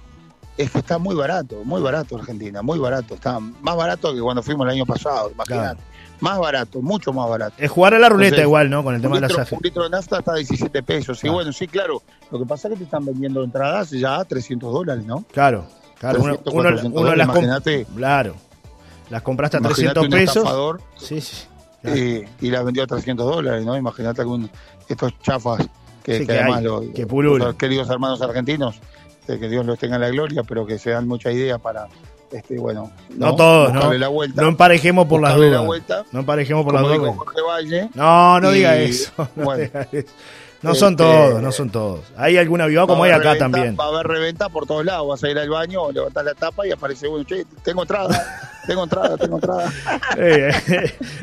es 0.58 0.70
que 0.72 0.80
está 0.80 0.98
muy 0.98 1.16
barato, 1.16 1.64
muy 1.64 1.82
barato 1.82 2.18
Argentina, 2.18 2.62
muy 2.62 2.78
barato. 2.80 3.16
Está 3.16 3.40
más 3.40 3.76
barato 3.76 4.14
que 4.14 4.20
cuando 4.22 4.44
fuimos 4.44 4.68
el 4.68 4.74
año 4.74 4.86
pasado, 4.86 5.32
imagínate. 5.32 5.76
Claro. 5.82 5.89
Más 6.22 6.38
barato, 6.40 6.82
mucho 6.82 7.14
más 7.14 7.30
barato. 7.30 7.56
Es 7.58 7.72
jugar 7.72 7.94
a 7.94 8.00
la 8.00 8.10
ruleta 8.10 8.28
Entonces, 8.36 8.46
igual, 8.46 8.70
¿no? 8.70 8.84
Con 8.84 8.96
el 8.96 9.02
tema 9.02 9.16
de 9.16 9.22
las 9.22 9.30
litro, 9.32 9.42
agencias. 9.44 9.58
un 9.60 9.64
litro 9.64 9.84
de 9.84 9.90
nafta 9.90 10.20
está 10.20 10.32
a 10.34 10.36
17 10.36 10.84
pesos. 10.84 11.24
Y 11.24 11.30
bueno, 11.30 11.52
sí, 11.54 11.68
claro. 11.68 12.02
Lo 12.32 12.40
que 12.40 12.46
pasa 12.46 12.68
es 12.68 12.74
que 12.74 12.78
te 12.80 12.84
están 12.86 13.06
vendiendo 13.06 13.44
entradas 13.44 13.90
ya 13.92 14.18
a 14.20 14.26
300 14.26 14.72
dólares, 14.74 15.06
¿no? 15.06 15.24
Claro, 15.32 15.66
claro. 16.00 16.20
Uno, 16.22 16.34
300, 16.36 16.54
uno- 16.54 16.62
400 16.64 17.02
uno 17.02 17.16
las 17.16 17.28
imagínate. 17.28 17.86
Claro. 17.96 18.36
Las 19.10 19.22
compraste 19.24 19.58
a 19.58 19.60
Imagínate 19.62 19.94
300 19.94 20.04
un 20.04 20.10
pesos. 20.12 20.36
estafador 20.38 20.82
Sí, 20.98 21.22
sí. 21.22 21.46
Claro. 21.82 21.96
eh, 21.98 22.30
y 22.42 22.50
la 22.52 22.64
vendió 22.64 22.84
a 22.84 22.88
300 22.88 23.26
dólares, 23.26 23.66
¿no? 23.66 23.78
Imagínate 23.78 24.22
algún, 24.22 24.50
estos 24.88 25.18
chafas 25.22 25.68
que, 26.04 26.14
Sí, 26.14 26.20
que 26.22 26.28
que 26.28 26.40
además 26.40 26.58
hay, 26.60 26.64
los, 26.66 26.86
que 26.94 27.08
pululan. 27.08 27.48
los 27.48 27.56
queridos 27.56 27.90
hermanos 27.90 28.22
argentinos, 28.22 28.76
eh, 29.28 29.40
que 29.40 29.48
Dios 29.48 29.66
los 29.66 29.80
tenga 29.80 29.96
en 29.96 30.02
la 30.02 30.10
gloria, 30.10 30.44
pero 30.44 30.66
que 30.66 30.78
se 30.78 30.90
dan 30.92 31.08
mucha 31.08 31.32
idea 31.32 31.58
para, 31.58 31.88
este, 32.32 32.58
bueno, 32.60 32.92
No 33.16 33.36
todos, 33.36 33.74
¿no? 33.74 33.94
la 33.94 34.08
vuelta. 34.08 34.42
No 34.42 34.48
emparejemos 34.50 35.08
por 35.08 35.22
las 35.22 35.32
la 35.38 35.46
dudas. 35.48 35.66
vuelta, 35.66 36.04
No 36.12 36.20
emparejemos 36.22 36.64
por 36.64 36.74
las 36.74 36.84
dudas. 36.84 37.16
No, 37.96 38.40
no 38.40 38.52
Y, 38.52 38.56
diga 38.58 38.76
eso. 38.78 39.12
No, 39.36 39.44
bueno, 39.46 39.64
diga 39.64 39.88
eso. 39.92 40.12
No 40.62 40.76
son 40.76 40.92
este, 40.94 41.04
todos, 41.04 41.42
no 41.42 41.52
son 41.54 41.70
todos. 41.70 42.02
Hay 42.18 42.36
algún 42.38 42.60
avivado 42.60 42.88
como 42.90 43.06
hay 43.06 43.12
acá 43.12 43.34
reventa- 43.34 43.40
también. 43.40 43.78
Va 43.80 43.86
a 43.86 43.88
haber 43.88 44.08
reventa 44.08 44.50
por 44.50 44.66
todos 44.68 44.84
lados. 44.84 45.08
Vas 45.08 45.24
a 45.24 45.30
ir 45.30 45.40
al 45.40 45.50
baño, 45.50 45.90
levantas 45.94 46.26
la 46.26 46.34
tapa 46.36 46.68
y 46.68 46.72
aparece 46.72 47.08
uno. 47.08 47.24
Che, 47.24 47.46
tengo 47.64 47.84
entrada, 47.84 48.26
tengo 48.68 48.84
entrada, 48.84 49.16
tengo 49.18 49.36
entrada. 49.38 49.72
Eh, 50.18 50.52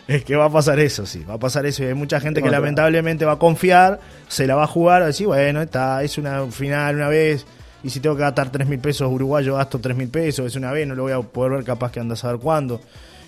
es 0.09 0.25
que 0.25 0.37
va 0.37 0.47
a 0.47 0.51
pasar 0.51 0.79
eso, 0.81 1.05
sí. 1.05 1.23
Va 1.29 1.35
a 1.35 1.39
pasar 1.39 1.67
eso. 1.67 1.83
Y 1.83 1.87
hay 1.89 1.93
mucha 1.95 2.19
gente 2.19 2.43
que 2.43 2.49
lamentablemente 2.51 3.27
va 3.27 3.33
a 3.33 3.39
confiar, 3.39 4.01
se 4.27 4.47
la 4.47 4.55
va 4.55 4.65
a 4.65 4.69
jugar, 4.69 5.03
a 5.03 5.07
decir, 5.09 5.27
bueno, 5.27 5.61
está, 5.61 6.03
es 6.03 6.17
una 6.17 6.47
final 6.51 6.95
una 6.97 7.09
vez. 7.09 7.45
Y 7.87 7.91
si 7.91 8.01
tengo 8.01 8.17
que 8.17 8.23
gastar 8.23 8.51
3 8.51 8.67
mil 8.67 8.81
pesos 8.81 9.09
uruguayo, 9.09 9.55
gasto 9.55 9.79
3 9.79 9.97
mil 9.97 10.09
pesos. 10.09 10.45
Es 10.45 10.57
una 10.57 10.73
vez, 10.73 10.89
no 10.89 10.97
lo 10.97 11.05
voy 11.05 11.13
a 11.13 11.21
poder 11.21 11.53
ver 11.53 11.65
capaz 11.65 11.93
que 11.93 12.01
anda 12.01 12.15
a 12.15 12.17
saber 12.17 12.41
cuándo. 12.41 12.81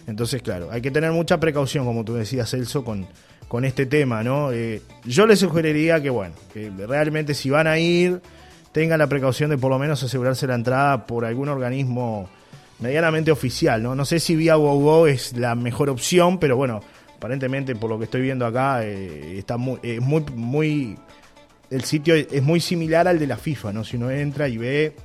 Entonces, 0.09 0.43
claro, 0.43 0.69
hay 0.73 0.83
que 0.83 0.91
tener 0.91 1.13
mucha 1.13 1.39
precaución, 1.39 1.85
como 1.85 2.05
tú 2.05 2.15
decías, 2.15 2.51
Celso, 2.51 2.85
con, 2.85 3.07
con 3.47 3.65
este 3.65 3.87
tema, 3.87 4.25
¿no? 4.25 4.51
Eh, 4.51 4.83
yo 5.05 5.29
les 5.29 5.39
sugeriría 5.39 6.03
que, 6.03 6.11
bueno, 6.11 6.35
que 6.53 6.73
realmente 6.89 7.35
si 7.35 7.51
van 7.51 7.69
a 7.69 7.79
ir, 7.79 8.21
tengan 8.73 8.99
la 8.99 9.07
precaución 9.07 9.51
de 9.51 9.59
por 9.59 9.71
lo 9.71 9.79
menos 9.79 10.03
asegurarse 10.03 10.49
la 10.49 10.57
entrada 10.57 11.07
por 11.07 11.25
algún 11.25 11.49
organismo 11.49 12.29
medianamente 12.81 13.31
oficial, 13.31 13.81
¿no? 13.81 13.95
No 13.95 14.05
sé 14.05 14.19
si 14.19 14.35
vía 14.35 14.57
GoGo 14.57 15.07
es 15.07 15.37
la 15.37 15.55
mejor 15.55 15.89
opción, 15.89 16.41
pero 16.41 16.57
bueno, 16.57 16.81
aparentemente 17.17 17.77
por 17.77 17.91
lo 17.91 17.97
que 17.97 18.07
estoy 18.07 18.23
viendo 18.23 18.45
acá, 18.45 18.85
eh, 18.85 19.39
está 19.39 19.57
muy, 19.57 19.79
es 19.85 20.01
muy, 20.01 20.25
muy, 20.35 20.99
el 21.71 21.85
sitio 21.85 22.15
es 22.15 22.43
muy 22.43 22.61
similar 22.61 23.09
al 23.09 23.19
de 23.19 23.27
la 23.27 23.37
FIFA, 23.37 23.73
¿no? 23.73 23.85
Si 23.85 23.97
uno 23.97 24.11
entra 24.11 24.49
y 24.49 24.57
ve, 24.57 24.97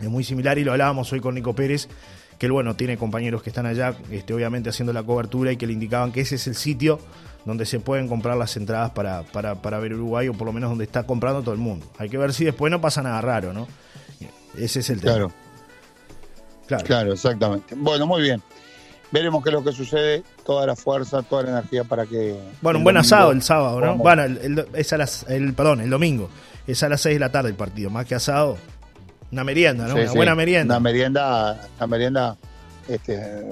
es 0.00 0.08
muy 0.08 0.24
similar 0.24 0.58
y 0.58 0.64
lo 0.64 0.72
hablábamos 0.72 1.12
hoy 1.12 1.20
con 1.20 1.34
Nico 1.34 1.54
Pérez, 1.54 1.88
que 2.38 2.46
él, 2.46 2.52
bueno, 2.52 2.74
tiene 2.74 2.96
compañeros 2.96 3.42
que 3.42 3.50
están 3.50 3.66
allá, 3.66 3.94
este, 4.10 4.34
obviamente 4.34 4.70
haciendo 4.70 4.92
la 4.92 5.02
cobertura 5.02 5.52
y 5.52 5.56
que 5.56 5.66
le 5.66 5.74
indicaban 5.74 6.10
que 6.12 6.22
ese 6.22 6.34
es 6.36 6.46
el 6.46 6.54
sitio 6.56 6.98
donde 7.44 7.66
se 7.66 7.80
pueden 7.80 8.08
comprar 8.08 8.36
las 8.36 8.56
entradas 8.56 8.90
para, 8.92 9.22
para, 9.22 9.60
para 9.62 9.78
ver 9.78 9.94
Uruguay 9.94 10.28
o 10.28 10.32
por 10.32 10.46
lo 10.46 10.52
menos 10.52 10.70
donde 10.70 10.84
está 10.84 11.04
comprando 11.04 11.42
todo 11.42 11.54
el 11.54 11.60
mundo. 11.60 11.86
Hay 11.98 12.08
que 12.08 12.18
ver 12.18 12.32
si 12.32 12.44
después 12.44 12.70
no 12.70 12.80
pasa 12.80 13.02
nada 13.02 13.20
raro, 13.20 13.52
¿no? 13.52 13.68
Ese 14.56 14.80
es 14.80 14.90
el 14.90 15.00
tema. 15.00 15.12
Claro, 15.14 15.32
Claro. 16.66 16.84
claro, 16.84 17.12
exactamente. 17.12 17.74
Bueno, 17.76 18.06
muy 18.06 18.22
bien. 18.22 18.40
Veremos 19.12 19.42
qué 19.44 19.50
es 19.50 19.54
lo 19.54 19.62
que 19.62 19.72
sucede. 19.72 20.22
Toda 20.44 20.66
la 20.66 20.74
fuerza, 20.74 21.22
toda 21.22 21.42
la 21.44 21.50
energía 21.50 21.84
para 21.84 22.06
que. 22.06 22.34
Bueno, 22.62 22.78
un 22.78 22.84
buen 22.84 22.96
asado 22.96 23.30
el 23.30 23.42
sábado, 23.42 23.80
¿no? 23.80 23.96
Bueno, 23.96 24.24
el, 24.24 24.38
el- 24.38 24.66
es 24.74 24.92
a 24.92 24.96
las, 24.98 25.24
el, 25.28 25.52
perdón, 25.54 25.80
el 25.82 25.90
domingo. 25.90 26.28
Es 26.66 26.82
a 26.82 26.88
las 26.88 27.00
6 27.02 27.16
de 27.16 27.20
la 27.20 27.30
tarde 27.30 27.50
el 27.50 27.54
partido. 27.56 27.90
Más 27.90 28.06
que 28.06 28.14
asado, 28.14 28.56
una 29.30 29.44
merienda, 29.44 29.84
¿no? 29.86 29.94
Sí, 29.94 30.00
una 30.00 30.10
sí. 30.10 30.16
buena 30.16 30.34
merienda. 30.34 30.74
Una 30.76 30.80
merienda, 30.80 31.60
una 31.76 31.86
merienda, 31.86 32.36
este, 32.88 33.42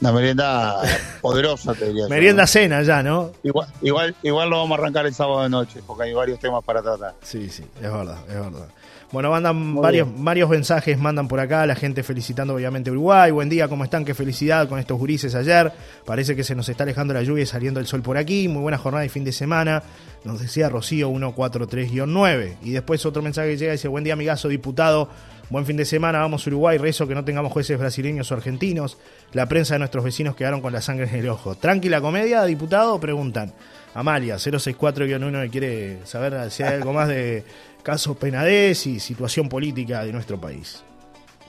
una 0.00 0.12
merienda 0.12 0.80
poderosa, 1.20 1.74
te 1.74 1.86
diría. 1.88 2.04
yo, 2.04 2.08
Merienda 2.08 2.44
¿no? 2.44 2.46
cena 2.46 2.82
ya, 2.82 3.02
¿no? 3.02 3.32
Igual, 3.42 3.68
igual, 3.82 4.14
igual 4.22 4.48
lo 4.48 4.58
vamos 4.58 4.78
a 4.78 4.80
arrancar 4.82 5.04
el 5.06 5.14
sábado 5.14 5.42
de 5.42 5.50
noche, 5.50 5.80
porque 5.86 6.04
hay 6.04 6.14
varios 6.14 6.38
temas 6.40 6.64
para 6.64 6.80
tratar. 6.80 7.14
Sí, 7.22 7.50
sí, 7.50 7.64
es 7.76 7.82
verdad, 7.92 8.18
es 8.28 8.34
verdad. 8.34 8.68
Bueno, 9.12 9.30
mandan 9.30 9.56
Muy 9.56 9.82
varios, 9.82 10.08
varios 10.22 10.48
mensajes, 10.48 10.96
mandan 10.96 11.26
por 11.26 11.40
acá, 11.40 11.66
la 11.66 11.74
gente 11.74 12.04
felicitando 12.04 12.54
obviamente 12.54 12.92
Uruguay. 12.92 13.32
Buen 13.32 13.48
día, 13.48 13.66
¿cómo 13.66 13.82
están? 13.82 14.04
Qué 14.04 14.14
felicidad 14.14 14.68
con 14.68 14.78
estos 14.78 14.96
gurises 14.98 15.34
ayer. 15.34 15.72
Parece 16.04 16.36
que 16.36 16.44
se 16.44 16.54
nos 16.54 16.68
está 16.68 16.84
alejando 16.84 17.12
la 17.12 17.22
lluvia 17.22 17.42
y 17.42 17.46
saliendo 17.46 17.80
el 17.80 17.86
sol 17.86 18.02
por 18.02 18.16
aquí. 18.16 18.46
Muy 18.46 18.62
buena 18.62 18.78
jornada 18.78 19.04
y 19.04 19.08
fin 19.08 19.24
de 19.24 19.32
semana. 19.32 19.82
Nos 20.22 20.40
decía 20.40 20.68
Rocío 20.68 21.10
143-9. 21.10 22.58
Y 22.62 22.70
después 22.70 23.04
otro 23.04 23.20
mensaje 23.20 23.48
que 23.50 23.56
llega 23.56 23.72
y 23.72 23.76
dice, 23.76 23.88
buen 23.88 24.04
día 24.04 24.12
amigazo 24.12 24.46
diputado. 24.46 25.08
Buen 25.50 25.66
fin 25.66 25.76
de 25.76 25.84
semana, 25.84 26.20
vamos 26.20 26.46
Uruguay, 26.46 26.78
rezo 26.78 27.08
que 27.08 27.14
no 27.16 27.24
tengamos 27.24 27.52
jueces 27.52 27.76
brasileños 27.76 28.30
o 28.30 28.36
argentinos. 28.36 28.98
La 29.32 29.46
prensa 29.46 29.74
de 29.74 29.80
nuestros 29.80 30.04
vecinos 30.04 30.36
quedaron 30.36 30.60
con 30.60 30.72
la 30.72 30.80
sangre 30.80 31.08
en 31.08 31.16
el 31.16 31.28
ojo. 31.28 31.56
¿Tranquila 31.56 32.00
comedia, 32.00 32.44
diputado? 32.44 33.00
Preguntan. 33.00 33.52
Amalia, 33.92 34.36
064-1 34.36 35.42
que 35.42 35.50
quiere 35.50 35.98
saber 36.04 36.48
si 36.52 36.62
hay 36.62 36.74
algo 36.74 36.92
más 36.92 37.08
de 37.08 37.42
casos 37.80 38.16
penades 38.16 38.86
y 38.86 39.00
situación 39.00 39.48
política 39.48 40.04
de 40.04 40.12
nuestro 40.12 40.40
país. 40.40 40.82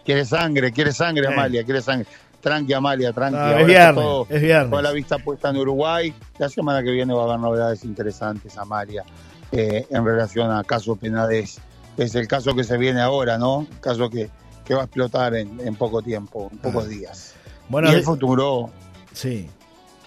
Quiere 0.06 0.26
sangre, 0.26 0.72
quiere 0.72 0.92
sangre, 0.92 1.28
Amalia, 1.28 1.64
quiere 1.64 1.82
sangre. 1.82 2.08
Tranqui, 2.42 2.74
Amalia, 2.74 3.14
tranqui. 3.14 3.38
Ah, 3.38 3.62
es 3.62 3.68
viernes, 3.68 4.06
es 4.30 4.42
viernes. 4.42 4.72
Con 4.72 4.84
la 4.84 4.92
vista 4.92 5.20
puesta 5.20 5.50
en 5.50 5.58
Uruguay. 5.58 6.14
La 6.40 6.50
semana 6.50 6.82
que 6.82 6.92
viene 6.92 7.14
va 7.14 7.22
a 7.22 7.26
haber 7.26 7.40
novedades 7.40 7.84
interesantes, 7.84 8.58
Amalia, 8.58 9.04
eh, 9.52 9.86
en 9.90 10.04
relación 10.04 10.52
a 10.52 10.64
casos 10.64 10.98
penades. 10.98 11.60
Es 11.98 12.16
el 12.16 12.28
caso 12.28 12.56
que 12.56 12.64
se 12.64 12.78
viene 12.78 13.00
ahora, 13.00 13.38
¿no? 13.38 13.68
Caso 13.80 14.10
que, 14.10 14.30
que 14.66 14.74
va 14.74 14.82
a 14.82 14.86
explotar 14.86 15.36
en, 15.36 15.76
poco 15.76 16.02
tiempo, 16.02 16.50
en 16.52 16.58
pocos 16.58 16.86
ah. 16.86 16.88
días. 16.88 17.36
Bueno, 17.70 17.92
y 17.92 17.96
el 17.96 18.04
futuro. 18.04 18.72
Sí. 19.14 19.48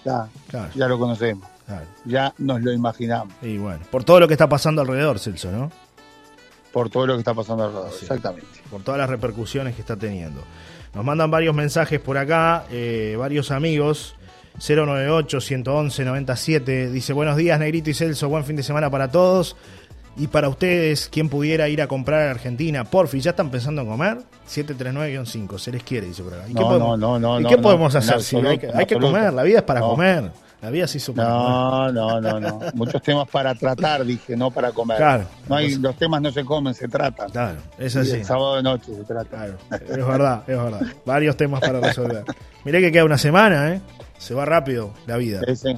Ya, 0.03 0.27
ya 0.75 0.87
lo 0.87 0.99
conocemos. 0.99 1.47
Ya 2.05 2.33
nos 2.37 2.61
lo 2.61 2.71
imaginamos. 2.71 3.33
Y 3.41 3.57
bueno, 3.57 3.79
por 3.89 4.03
todo 4.03 4.19
lo 4.19 4.27
que 4.27 4.33
está 4.33 4.47
pasando 4.47 4.81
alrededor, 4.81 5.19
Celso, 5.19 5.51
¿no? 5.51 5.71
Por 6.75 6.89
todo 6.89 7.07
lo 7.07 7.13
que 7.13 7.19
está 7.19 7.33
pasando 7.33 7.63
alrededor, 7.63 7.89
exactamente. 8.01 8.47
Por 8.69 8.81
todas 8.81 8.97
las 8.97 9.09
repercusiones 9.09 9.75
que 9.75 9.81
está 9.81 9.95
teniendo. 9.95 10.43
Nos 10.93 11.05
mandan 11.05 11.31
varios 11.31 11.55
mensajes 11.55 12.01
por 12.01 12.17
acá, 12.17 12.65
eh, 12.69 13.15
varios 13.17 13.49
amigos. 13.51 14.17
098-111-97 14.59 16.89
dice: 16.89 17.13
Buenos 17.13 17.37
días, 17.37 17.57
Negrito 17.61 17.91
y 17.91 17.93
Celso. 17.93 18.27
Buen 18.27 18.43
fin 18.43 18.57
de 18.57 18.63
semana 18.63 18.89
para 18.89 19.09
todos. 19.09 19.55
Y 20.17 20.27
para 20.27 20.49
ustedes, 20.49 21.07
quien 21.07 21.29
pudiera 21.29 21.69
ir 21.69 21.81
a 21.81 21.87
comprar 21.87 22.27
a 22.27 22.31
Argentina, 22.31 22.83
porfi, 22.83 23.21
¿ya 23.21 23.29
están 23.29 23.51
pensando 23.51 23.83
en 23.83 23.87
comer? 23.87 24.17
739-5, 24.45 25.57
se 25.57 25.71
les 25.71 25.81
quiere, 25.81 26.07
dice 26.07 26.23
por 26.23 26.33
acá. 26.33 26.43
¿Y 26.49 26.55
qué 26.55 26.61
podemos, 26.61 26.99
no, 26.99 27.17
no, 27.17 27.39
¿y 27.39 27.45
qué 27.45 27.57
podemos 27.57 27.95
hacer? 27.95 28.17
hay, 28.45 28.57
que, 28.57 28.69
hay 28.73 28.85
que 28.85 28.99
comer, 28.99 29.33
la 29.33 29.43
vida 29.43 29.59
es 29.59 29.63
para 29.63 29.79
comer. 29.79 30.29
La 30.65 30.71
vida 30.71 30.87
se 30.87 30.97
hizo 30.97 31.13
no, 31.13 31.91
No, 31.91 32.19
no, 32.19 32.39
no. 32.39 32.59
Muchos 32.73 32.99
temas 33.03 33.29
para 33.29 33.53
tratar, 33.53 34.03
dije, 34.03 34.35
no 34.35 34.49
para 34.49 34.71
comer. 34.71 34.97
Claro. 34.97 35.25
No 35.47 35.57
hay, 35.57 35.75
los 35.75 35.95
temas 35.95 36.23
no 36.23 36.31
se 36.31 36.43
comen, 36.43 36.73
se 36.73 36.87
tratan. 36.87 37.29
Claro, 37.29 37.59
es 37.77 37.95
así. 37.95 38.13
el 38.13 38.25
sábado 38.25 38.55
de 38.55 38.63
noche 38.63 38.95
se 38.95 39.03
trata. 39.03 39.29
Claro, 39.29 39.57
es 39.69 40.07
verdad, 40.07 40.43
es 40.47 40.57
verdad. 40.57 40.81
Varios 41.05 41.37
temas 41.37 41.61
para 41.61 41.79
resolver. 41.79 42.23
Miré 42.63 42.81
que 42.81 42.91
queda 42.91 43.05
una 43.05 43.19
semana, 43.19 43.75
¿eh? 43.75 43.81
Se 44.17 44.33
va 44.33 44.43
rápido 44.45 44.91
la 45.05 45.17
vida. 45.17 45.41
Sí, 45.55 45.77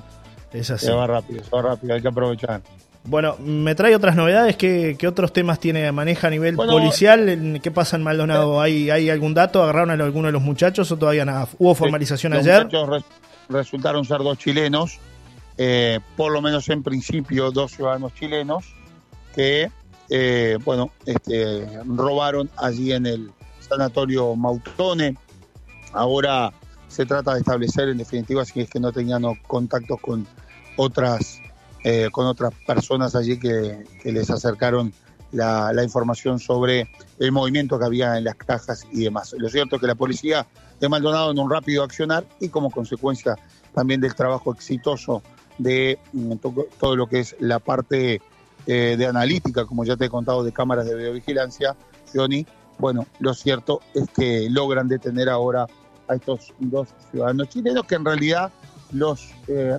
Es 0.53 0.71
así. 0.71 0.85
Se 0.85 0.93
va 0.93 1.05
rápido, 1.05 1.43
se 1.43 1.49
va 1.53 1.61
rápido, 1.63 1.93
hay 1.93 2.01
que 2.01 2.07
aprovechar. 2.07 2.61
Bueno, 3.03 3.35
me 3.39 3.75
trae 3.75 3.93
otras 3.93 4.15
novedades. 4.15 4.55
¿Qué, 4.55 4.97
otros 5.05 5.33
temas 5.33 5.59
tiene 5.59 5.91
maneja 5.91 6.27
a 6.27 6.29
nivel 6.29 6.55
policial? 6.55 7.59
¿Qué 7.61 7.71
pasa 7.71 7.97
en 7.97 8.03
Maldonado? 8.03 8.61
¿Hay, 8.61 8.89
¿Hay 8.89 9.09
algún 9.09 9.33
dato? 9.33 9.61
¿Agarraron 9.63 9.91
a 9.91 10.03
alguno 10.05 10.27
de 10.27 10.31
los 10.31 10.41
muchachos 10.41 10.89
o 10.93 10.97
todavía 10.97 11.25
nada? 11.25 11.45
¿Hubo 11.57 11.75
formalización 11.75 12.31
ayer? 12.31 12.69
Resultaron 13.49 14.05
ser 14.05 14.19
dos 14.19 14.37
chilenos, 14.37 14.99
eh, 15.57 15.99
por 16.15 16.31
lo 16.31 16.41
menos 16.41 16.69
en 16.69 16.83
principio 16.83 17.51
dos 17.51 17.71
ciudadanos 17.71 18.13
chilenos, 18.13 18.65
que, 19.33 19.71
eh, 20.09 20.57
bueno, 20.63 20.91
este, 21.05 21.67
robaron 21.85 22.49
allí 22.57 22.93
en 22.93 23.05
el 23.05 23.31
sanatorio 23.59 24.35
Mautone. 24.35 25.15
Ahora 25.93 26.51
se 26.87 27.05
trata 27.05 27.33
de 27.33 27.39
establecer, 27.39 27.89
en 27.89 27.97
definitiva, 27.97 28.45
si 28.45 28.61
es 28.61 28.69
que 28.69 28.79
no 28.79 28.91
tenían 28.91 29.23
contactos 29.47 29.99
con 30.01 30.27
otras, 30.77 31.39
eh, 31.83 32.09
con 32.11 32.25
otras 32.25 32.53
personas 32.65 33.15
allí 33.15 33.39
que, 33.39 33.83
les 34.03 34.29
acercaron 34.29 34.93
la, 35.31 35.73
la, 35.73 35.83
información 35.83 36.39
sobre 36.39 36.89
el 37.19 37.31
movimiento 37.31 37.77
que 37.77 37.85
había 37.85 38.17
en 38.17 38.23
las 38.23 38.35
cajas 38.35 38.87
y 38.91 39.03
demás. 39.03 39.35
Lo 39.37 39.49
cierto 39.49 39.75
es 39.75 39.81
que 39.81 39.87
la 39.87 39.95
policía 39.95 40.47
de 40.79 40.89
Maldonado 40.89 41.31
en 41.31 41.39
un 41.39 41.49
rápido 41.49 41.83
accionar 41.83 42.25
y 42.39 42.49
como 42.49 42.71
consecuencia 42.71 43.35
también 43.73 44.01
del 44.01 44.15
trabajo 44.15 44.53
exitoso 44.53 45.21
de 45.57 45.99
mm, 46.13 46.33
todo 46.79 46.95
lo 46.95 47.07
que 47.07 47.19
es 47.19 47.35
la 47.39 47.59
parte 47.59 48.21
eh, 48.65 48.95
de 48.97 49.05
analítica, 49.05 49.65
como 49.65 49.85
ya 49.85 49.95
te 49.95 50.05
he 50.05 50.09
contado, 50.09 50.43
de 50.43 50.51
cámaras 50.51 50.85
de 50.85 50.95
videovigilancia, 50.95 51.75
Johnny, 52.13 52.45
bueno, 52.79 53.05
lo 53.19 53.33
cierto 53.33 53.81
es 53.93 54.09
que 54.09 54.49
logran 54.49 54.87
detener 54.87 55.29
ahora 55.29 55.67
a 56.07 56.15
estos 56.15 56.53
dos 56.59 56.89
ciudadanos 57.11 57.49
chilenos 57.49 57.85
que 57.85 57.95
en 57.95 58.05
realidad 58.05 58.51
los 58.91 59.29
eh, 59.47 59.77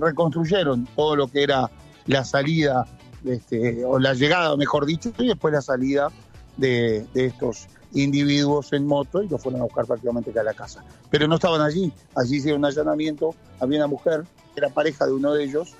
reconstruyeron 0.00 0.86
todo 0.96 1.16
lo 1.16 1.28
que 1.28 1.42
era 1.42 1.70
la 2.06 2.24
salida, 2.24 2.86
este, 3.24 3.84
o 3.84 3.98
la 3.98 4.14
llegada, 4.14 4.56
mejor 4.56 4.86
dicho, 4.86 5.12
y 5.18 5.28
después 5.28 5.52
la 5.52 5.62
salida 5.62 6.08
de, 6.56 7.06
de 7.14 7.26
estos 7.26 7.68
individuos 7.92 8.72
en 8.72 8.86
moto 8.86 9.22
y 9.22 9.28
lo 9.28 9.38
fueron 9.38 9.60
a 9.60 9.64
buscar 9.64 9.86
prácticamente 9.86 10.38
a 10.38 10.42
la 10.42 10.54
casa. 10.54 10.84
Pero 11.10 11.26
no 11.26 11.36
estaban 11.36 11.60
allí, 11.60 11.92
allí 12.14 12.36
hicieron 12.36 12.60
un 12.60 12.66
allanamiento, 12.66 13.34
había 13.60 13.78
una 13.78 13.86
mujer, 13.86 14.24
era 14.56 14.68
pareja 14.68 15.06
de 15.06 15.12
uno 15.12 15.32
de 15.32 15.44
ellos, 15.44 15.74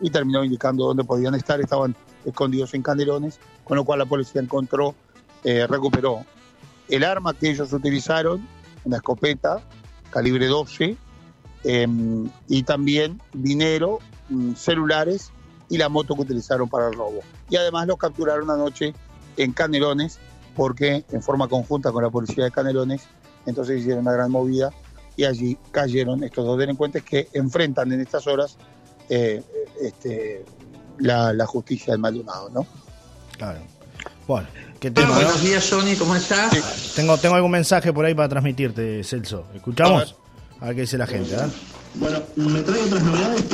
y 0.00 0.10
terminó 0.10 0.44
indicando 0.44 0.84
dónde 0.84 1.04
podían 1.04 1.34
estar, 1.34 1.60
estaban 1.60 1.94
escondidos 2.24 2.74
en 2.74 2.82
Canelones, 2.82 3.38
con 3.64 3.76
lo 3.76 3.84
cual 3.84 4.00
la 4.00 4.06
policía 4.06 4.40
encontró, 4.40 4.94
eh, 5.44 5.66
recuperó 5.66 6.24
el 6.88 7.04
arma 7.04 7.34
que 7.34 7.50
ellos 7.50 7.72
utilizaron, 7.72 8.46
una 8.84 8.96
escopeta 8.96 9.62
calibre 10.10 10.46
12, 10.46 10.96
em, 11.64 12.28
y 12.48 12.64
también 12.64 13.20
dinero, 13.32 14.00
mm, 14.28 14.54
celulares 14.54 15.30
y 15.68 15.78
la 15.78 15.88
moto 15.88 16.14
que 16.14 16.22
utilizaron 16.22 16.68
para 16.68 16.88
el 16.88 16.94
robo. 16.94 17.20
Y 17.48 17.56
además 17.56 17.86
los 17.86 17.96
capturaron 17.96 18.50
anoche 18.50 18.94
en 19.36 19.52
Canelones 19.52 20.18
porque 20.54 21.04
en 21.10 21.22
forma 21.22 21.48
conjunta 21.48 21.92
con 21.92 22.02
la 22.02 22.10
policía 22.10 22.44
de 22.44 22.50
Canelones, 22.50 23.02
entonces 23.46 23.80
hicieron 23.80 24.02
una 24.02 24.12
gran 24.12 24.30
movida 24.30 24.70
y 25.16 25.24
allí 25.24 25.58
cayeron 25.70 26.22
estos 26.24 26.44
dos 26.44 26.58
delincuentes 26.58 27.02
que 27.02 27.28
enfrentan 27.32 27.92
en 27.92 28.00
estas 28.00 28.26
horas 28.26 28.56
eh, 29.08 29.42
este, 29.80 30.44
la, 30.98 31.46
justicia 31.46 31.92
del 31.92 32.00
Maldonado, 32.00 32.50
¿no? 32.50 32.66
Claro. 33.36 33.60
Bueno, 34.26 34.46
¿qué 34.78 34.90
tengo? 34.90 35.12
Buenos 35.14 35.42
días, 35.42 35.68
Johnny, 35.68 35.96
¿cómo 35.96 36.14
estás? 36.14 36.92
Tengo, 36.94 37.18
tengo 37.18 37.34
algún 37.34 37.50
mensaje 37.50 37.92
por 37.92 38.04
ahí 38.04 38.14
para 38.14 38.28
transmitirte, 38.28 39.02
Celso. 39.04 39.46
¿Escuchamos? 39.54 40.16
A 40.60 40.66
ver, 40.66 40.76
qué 40.76 40.80
dice 40.82 40.96
la 40.96 41.06
gente. 41.06 41.34
¿eh? 41.34 41.38
Bueno, 41.94 42.20
me 42.36 42.62
trae 42.62 42.80
otras 42.82 43.02
novedades. 43.02 43.44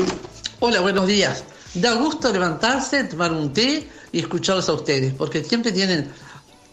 Hola, 0.60 0.80
buenos 0.80 1.06
días. 1.06 1.44
Da 1.74 1.94
gusto 1.94 2.32
levantarse, 2.32 3.04
tomar 3.04 3.32
un 3.32 3.52
té 3.52 3.88
y 4.12 4.20
escucharlos 4.20 4.68
a 4.68 4.74
ustedes, 4.74 5.14
porque 5.14 5.42
siempre 5.42 5.72
tienen 5.72 6.10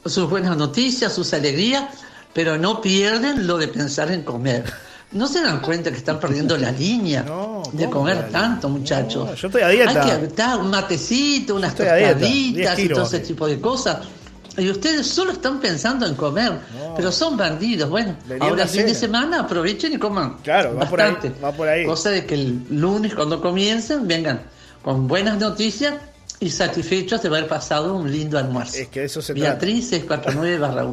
sus 0.05 0.29
buenas 0.29 0.55
noticias, 0.55 1.13
sus 1.13 1.33
alegrías, 1.33 1.85
pero 2.33 2.57
no 2.57 2.81
pierden 2.81 3.47
lo 3.47 3.57
de 3.57 3.67
pensar 3.67 4.11
en 4.11 4.23
comer. 4.23 4.63
¿No 5.11 5.27
se 5.27 5.41
dan 5.41 5.61
cuenta 5.61 5.91
que 5.91 5.97
están 5.97 6.19
perdiendo 6.19 6.57
la 6.57 6.71
línea 6.71 7.25
de 7.71 7.89
comer 7.89 8.29
tanto, 8.29 8.69
muchachos? 8.69 9.39
yo 9.39 9.47
estoy 9.47 9.61
a 9.61 9.69
dieta. 9.69 10.03
Hay 10.03 10.27
que 10.27 10.57
un 10.59 10.69
matecito, 10.69 11.55
unas 11.55 11.75
tostaditas 11.75 12.79
y 12.79 12.89
todo 12.89 13.03
ese 13.03 13.19
tipo 13.19 13.47
de 13.47 13.59
cosas. 13.59 13.99
Y 14.57 14.69
ustedes 14.69 15.07
solo 15.07 15.33
están 15.33 15.59
pensando 15.59 16.05
en 16.05 16.15
comer, 16.15 16.59
pero 16.95 17.11
son 17.11 17.35
bandidos. 17.35 17.89
Bueno, 17.89 18.15
ahora 18.39 18.67
fin 18.67 18.85
de 18.85 18.95
semana 18.95 19.41
aprovechen 19.41 19.93
y 19.93 19.97
coman. 19.97 20.37
Claro, 20.43 20.75
va 20.75 20.89
por, 20.89 21.01
ahí, 21.01 21.13
va 21.43 21.51
por 21.51 21.67
ahí. 21.67 21.85
Cosa 21.85 22.09
de 22.11 22.25
que 22.25 22.35
el 22.35 22.65
lunes, 22.69 23.13
cuando 23.15 23.41
comiencen, 23.41 24.07
vengan 24.07 24.41
con 24.81 25.07
buenas 25.07 25.39
noticias 25.39 25.95
y 26.39 26.49
satisfechos 26.49 27.21
de 27.21 27.29
haber 27.29 27.47
pasado 27.47 27.95
un 27.95 28.11
lindo 28.11 28.37
almuerzo. 28.37 28.77
Es 28.77 28.87
que 28.89 29.03
eso 29.03 29.21
se 29.21 29.33
Beatriz 29.33 29.89
649 29.89 30.59
barra 30.59 30.87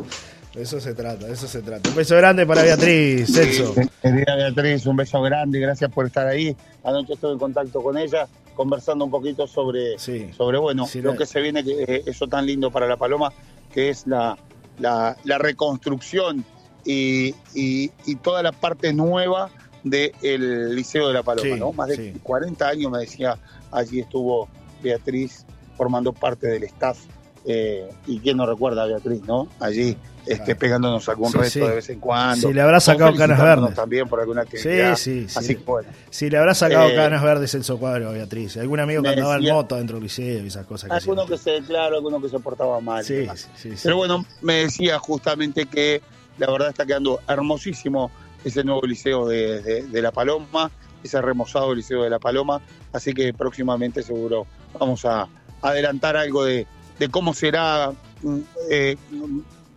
Eso 0.54 0.80
se 0.80 0.94
trata, 0.94 1.28
eso 1.28 1.46
se 1.48 1.62
trata. 1.62 1.88
Un 1.88 1.96
beso 1.96 2.16
grande 2.16 2.46
para 2.46 2.62
Beatriz, 2.62 3.32
Celso. 3.32 3.74
Querida 4.00 4.36
Beatriz, 4.36 4.86
un 4.86 4.96
beso 4.96 5.20
grande, 5.22 5.58
gracias 5.60 5.90
por 5.90 6.06
estar 6.06 6.26
ahí. 6.26 6.56
Anoche 6.84 7.14
estuve 7.14 7.32
en 7.32 7.38
contacto 7.38 7.82
con 7.82 7.98
ella, 7.98 8.28
conversando 8.54 9.04
un 9.04 9.10
poquito 9.10 9.46
sobre, 9.46 9.98
sobre 9.98 10.58
bueno, 10.58 10.86
lo 10.94 11.16
que 11.16 11.26
se 11.26 11.40
viene, 11.40 11.64
eh, 11.66 12.02
eso 12.06 12.26
tan 12.28 12.46
lindo 12.46 12.70
para 12.70 12.86
la 12.86 12.96
Paloma, 12.96 13.32
que 13.72 13.88
es 13.88 14.06
la, 14.06 14.36
la, 14.78 15.38
reconstrucción 15.38 16.44
y, 16.84 17.34
y, 17.54 18.16
toda 18.22 18.42
la 18.42 18.52
parte 18.52 18.92
nueva 18.92 19.50
del 19.84 20.74
Liceo 20.74 21.08
de 21.08 21.14
la 21.14 21.22
Paloma, 21.22 21.56
¿no? 21.56 21.72
Más 21.72 21.88
de 21.88 22.14
40 22.22 22.68
años, 22.68 22.90
me 22.90 22.98
decía, 22.98 23.38
allí 23.70 24.00
estuvo 24.00 24.48
Beatriz 24.82 25.44
formando 25.76 26.12
parte 26.12 26.46
del 26.46 26.64
staff. 26.64 26.98
Eh, 27.44 27.90
y 28.06 28.20
quién 28.20 28.36
no 28.36 28.46
recuerda 28.46 28.84
a 28.84 28.86
Beatriz, 28.86 29.22
¿no? 29.22 29.48
Allí 29.58 29.96
este, 30.26 30.54
pegándonos 30.54 31.08
algún 31.08 31.32
reto 31.32 31.66
de 31.66 31.74
vez 31.74 31.90
en 31.90 31.98
cuando. 31.98 32.48
Si 32.48 32.54
le 32.54 32.60
habrá 32.60 32.78
sacado 32.80 33.14
canas 33.16 33.40
verdes. 33.40 33.74
También 33.74 34.08
por 34.08 34.20
alguna 34.20 34.42
actividad. 34.42 34.96
Sí, 34.96 35.26
sí, 35.28 35.38
Así 35.38 35.54
bueno. 35.56 35.88
Si 36.10 36.30
le 36.30 36.38
habrá 36.38 36.54
sacado 36.54 36.88
eh, 36.88 36.94
canas 36.94 37.22
verdes 37.22 37.54
el 37.54 37.64
socuadro 37.64 38.10
a 38.10 38.12
Beatriz. 38.12 38.56
Algún 38.56 38.80
amigo 38.80 39.02
que 39.02 39.08
andaba 39.08 39.36
en 39.36 39.44
moto 39.44 39.76
dentro 39.76 39.96
del 39.96 40.04
liceo 40.04 40.44
y 40.44 40.46
esas 40.46 40.66
cosas. 40.66 40.90
Que 40.90 40.96
alguno 40.96 41.26
que 41.26 41.36
se, 41.36 41.60
claro, 41.62 41.96
alguno 41.96 42.20
que 42.20 42.28
se 42.28 42.38
portaba 42.38 42.80
mal. 42.80 43.04
Sí, 43.04 43.26
sí, 43.56 43.72
Pero 43.82 43.96
bueno, 43.96 44.24
me 44.40 44.54
decía 44.54 44.98
justamente 44.98 45.66
que 45.66 46.00
la 46.38 46.50
verdad 46.50 46.68
está 46.68 46.86
quedando 46.86 47.20
hermosísimo 47.26 48.10
ese 48.44 48.62
nuevo 48.64 48.82
liceo 48.82 49.26
de, 49.26 49.82
de 49.82 50.02
La 50.02 50.12
Paloma, 50.12 50.70
ese 51.02 51.20
remozado 51.20 51.74
liceo 51.74 52.02
de 52.02 52.10
La 52.10 52.18
Paloma. 52.18 52.60
Así 52.92 53.12
que 53.12 53.32
próximamente 53.32 54.02
seguro 54.02 54.46
vamos 54.78 55.04
a 55.04 55.28
adelantar 55.60 56.16
algo 56.16 56.44
de, 56.44 56.66
cómo 57.10 57.34
será, 57.34 57.92
mm, 58.22 58.38
eh, 58.70 58.96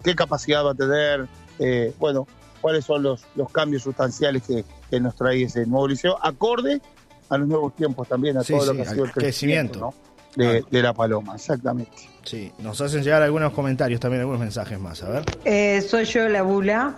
qué 0.04 0.16
capacidad 0.16 0.64
va 0.64 0.72
a 0.72 0.76
tener, 0.76 1.28
eh, 1.60 1.94
bueno, 2.00 2.28
cuáles 2.62 2.86
son 2.86 3.04
los, 3.04 3.26
los 3.36 3.52
cambios 3.52 3.84
sustanciales 3.84 4.44
que, 4.44 4.64
nos 5.00 5.14
trae 5.16 5.44
ese 5.44 5.66
nuevo 5.66 5.90
liceo, 5.90 6.18
acorde 6.22 6.80
a 7.30 7.38
los 7.38 7.50
nuevos 7.50 7.76
tiempos 7.76 8.08
también, 8.08 8.38
a 8.38 8.44
Sí, 8.46 8.54
todo 8.54 8.68
lo 8.68 8.76
que 8.76 8.82
ha 8.84 8.86
sido 8.86 9.04
el 9.04 9.12
crecimiento, 9.12 9.80
crecimiento. 9.80 9.80
¿no? 9.80 10.52
de, 10.52 10.64
de 10.72 10.82
la 10.82 10.94
paloma, 10.94 11.36
exactamente. 11.36 12.10
Sí, 12.24 12.52
nos 12.60 12.82
hacen 12.82 13.04
llegar 13.04 13.22
algunos 13.22 13.54
comentarios, 13.54 14.00
también 14.00 14.22
algunos 14.22 14.40
mensajes 14.40 14.80
más, 14.80 15.04
a 15.04 15.10
ver. 15.10 15.24
Eh, 15.46 15.82
soy 15.82 16.06
yo 16.06 16.28
la 16.28 16.42
bula. 16.42 16.96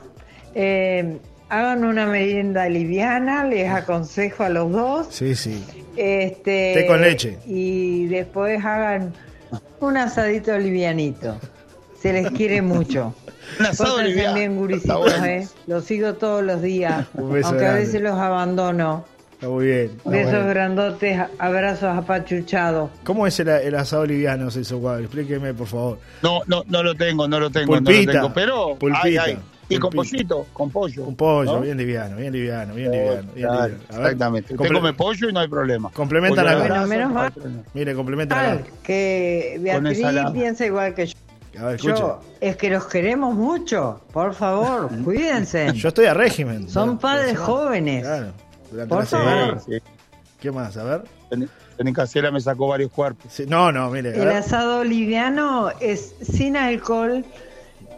Eh, 0.55 1.19
hagan 1.49 1.83
una 1.85 2.05
merienda 2.05 2.67
liviana, 2.69 3.43
les 3.45 3.69
aconsejo 3.69 4.43
a 4.43 4.49
los 4.49 4.71
dos. 4.71 5.07
Sí, 5.09 5.35
sí. 5.35 5.63
Este, 5.95 6.73
Té 6.75 6.85
con 6.87 7.01
leche. 7.01 7.39
Y 7.45 8.05
después 8.07 8.63
hagan 8.63 9.13
un 9.79 9.97
asadito 9.97 10.57
livianito. 10.57 11.37
Se 12.01 12.13
les 12.13 12.29
quiere 12.31 12.61
mucho. 12.61 13.13
Un 13.59 13.65
asado 13.65 14.01
liviano, 14.01 14.35
bien, 14.35 14.55
gurisitos, 14.57 14.99
bueno. 14.99 15.25
¿eh? 15.25 15.47
Los 15.67 15.85
sigo 15.85 16.13
todos 16.15 16.43
los 16.43 16.61
días, 16.61 17.07
Un 17.13 17.31
beso 17.33 17.47
aunque 17.47 17.65
a 17.65 17.73
veces 17.73 18.01
los 18.01 18.13
abandono. 18.13 19.05
Está 19.33 19.47
muy 19.47 19.65
bien. 19.67 19.91
está 19.95 20.09
Besos 20.09 20.31
bueno. 20.33 20.47
grandotes, 20.49 21.19
abrazos 21.39 21.97
apachuchados. 21.97 22.91
¿Cómo 23.03 23.25
es 23.25 23.39
el, 23.39 23.47
el 23.47 23.73
asado 23.75 24.05
liviano, 24.05 24.51
Celso 24.51 24.79
Cuadro? 24.79 25.03
Explíqueme, 25.05 25.53
por 25.53 25.67
favor. 25.67 25.97
No, 26.21 26.41
no, 26.45 26.63
no 26.67 26.83
lo 26.83 26.93
tengo, 26.95 27.27
no 27.27 27.39
lo 27.39 27.49
tengo, 27.49 27.73
Pulpita, 27.73 27.93
no 28.01 28.05
lo 28.05 28.11
tengo, 28.11 28.33
pero 28.33 28.75
pulpita, 28.75 29.01
ay, 29.03 29.17
ay. 29.17 29.39
Y 29.69 29.77
con 29.77 29.91
pollito, 29.91 30.45
con 30.53 30.69
pollo. 30.69 31.03
Un 31.03 31.15
pollo, 31.15 31.53
¿no? 31.55 31.61
bien 31.61 31.77
liviano, 31.77 32.15
bien 32.15 32.31
liviano, 32.31 32.73
bien 32.73 32.87
Oh, 32.89 32.91
liviano. 32.93 33.31
Bien 33.33 33.47
claro, 33.47 33.67
liviano. 33.67 33.83
A 33.89 33.97
ver, 33.97 34.05
exactamente. 34.05 34.53
Usted 34.53 34.73
come 34.73 34.93
pollo 34.93 35.29
y 35.29 35.33
no 35.33 35.39
hay 35.41 35.47
problema. 35.47 35.89
Complementa 35.91 36.41
Pollo 36.41 36.55
la- 36.55 36.63
a 36.63 36.67
Bueno, 36.67 36.87
menos 36.87 37.31
problema. 37.33 37.63
Mire, 37.73 37.93
complementa 37.95 38.35
Tal, 38.35 38.65
que 38.83 39.57
Beatriz 39.61 40.05
piensa 40.33 40.65
igual 40.65 40.93
que 40.93 41.07
yo. 41.07 41.13
la... 41.53 41.61
A 41.61 41.65
ver. 41.65 41.79
Yo, 41.81 42.21
es 42.39 42.55
que 42.55 42.69
los 42.69 42.85
queremos 42.85 43.35
mucho. 43.35 44.01
Por 44.13 44.33
favor, 44.35 44.89
cuídense. 45.03 45.73
Yo 45.73 45.89
estoy 45.89 46.05
a 46.05 46.13
régimen. 46.13 46.69
Son 46.69 46.97
padres 46.97 47.33
la 47.33 47.45
jóvenes. 47.45 48.03
Claro. 48.03 48.31
Durante 48.71 48.89
Por 48.89 48.99
la 48.99 49.05
favor. 49.05 49.59
Sí, 49.65 49.71
sí. 49.73 49.79
¿Qué 50.39 50.51
más? 50.51 50.77
A 50.77 50.83
ver. 50.83 51.03
En, 51.31 51.49
en 51.79 51.93
casera 51.93 52.31
me 52.31 52.39
sacó 52.39 52.67
varios 52.67 52.91
cuerpos. 52.91 53.33
Sí, 53.33 53.45
No, 53.47 53.71
no, 53.71 53.89
mire. 53.89 54.15
El 54.21 54.29
asado 54.29 54.83
liviano 54.83 55.71
es 55.81 56.13
sin 56.21 56.55
alcohol, 56.55 57.25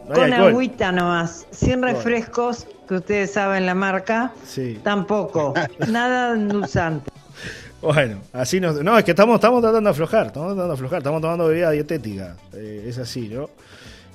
No 0.09 0.15
con 0.15 0.23
alcohol. 0.33 0.49
agüita 0.49 0.91
nomás, 0.91 1.45
sin 1.51 1.81
refrescos, 1.81 2.67
que 2.87 2.95
ustedes 2.95 3.31
saben 3.31 3.65
la 3.65 3.75
marca, 3.75 4.33
Sí. 4.45 4.79
tampoco, 4.83 5.53
nada 5.87 6.33
endulzante. 6.33 7.09
Bueno, 7.81 8.19
así 8.33 8.59
nos... 8.59 8.83
No, 8.83 8.97
es 8.97 9.05
que 9.05 9.11
estamos, 9.11 9.35
estamos 9.35 9.61
tratando 9.61 9.87
de 9.87 9.91
aflojar, 9.91 10.27
estamos 10.27 10.47
tratando 10.49 10.67
de 10.67 10.73
aflojar, 10.73 10.97
estamos 10.97 11.21
tomando 11.21 11.47
bebida 11.47 11.71
dietética, 11.71 12.35
eh, 12.53 12.85
es 12.87 12.97
así, 12.97 13.29
¿no? 13.29 13.49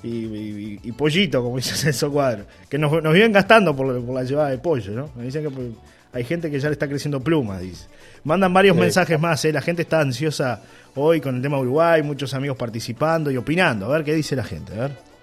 Y, 0.02 0.08
y- 0.08 0.80
y- 0.84 0.88
y 0.88 0.92
pollito, 0.92 1.42
como 1.42 1.56
dice 1.56 1.74
Celso 1.76 2.10
Cuadro, 2.12 2.44
que 2.68 2.76
nos, 2.76 2.92
nos 3.02 3.12
vienen 3.14 3.32
gastando 3.32 3.74
por, 3.74 4.04
por 4.04 4.14
la 4.16 4.24
llevada 4.24 4.50
de 4.50 4.58
pollo, 4.58 4.92
¿no? 4.92 5.08
Me 5.16 5.22
dicen 5.24 5.42
que 5.44 5.50
pues, 5.50 5.68
hay 6.12 6.24
gente 6.24 6.50
que 6.50 6.60
ya 6.60 6.68
le 6.68 6.74
está 6.74 6.86
creciendo 6.88 7.20
plumas, 7.20 7.60
dice. 7.62 7.86
Mandan 8.24 8.52
varios 8.52 8.74
Sí. 8.76 8.82
mensajes 8.82 9.18
más, 9.18 9.42
¿eh? 9.46 9.52
La 9.52 9.62
gente 9.62 9.80
está 9.82 10.00
ansiosa 10.00 10.60
hoy 10.94 11.20
con 11.22 11.36
el 11.36 11.40
tema 11.42 11.58
Uruguay, 11.58 12.02
muchos 12.02 12.34
amigos 12.34 12.56
participando 12.58 13.30
y 13.30 13.36
opinando. 13.38 13.86
A 13.86 13.88
ver 13.96 14.04
qué 14.04 14.12
dice 14.12 14.36
la 14.36 14.44
gente, 14.44 14.72
a 14.74 14.80
ver. 14.88 15.13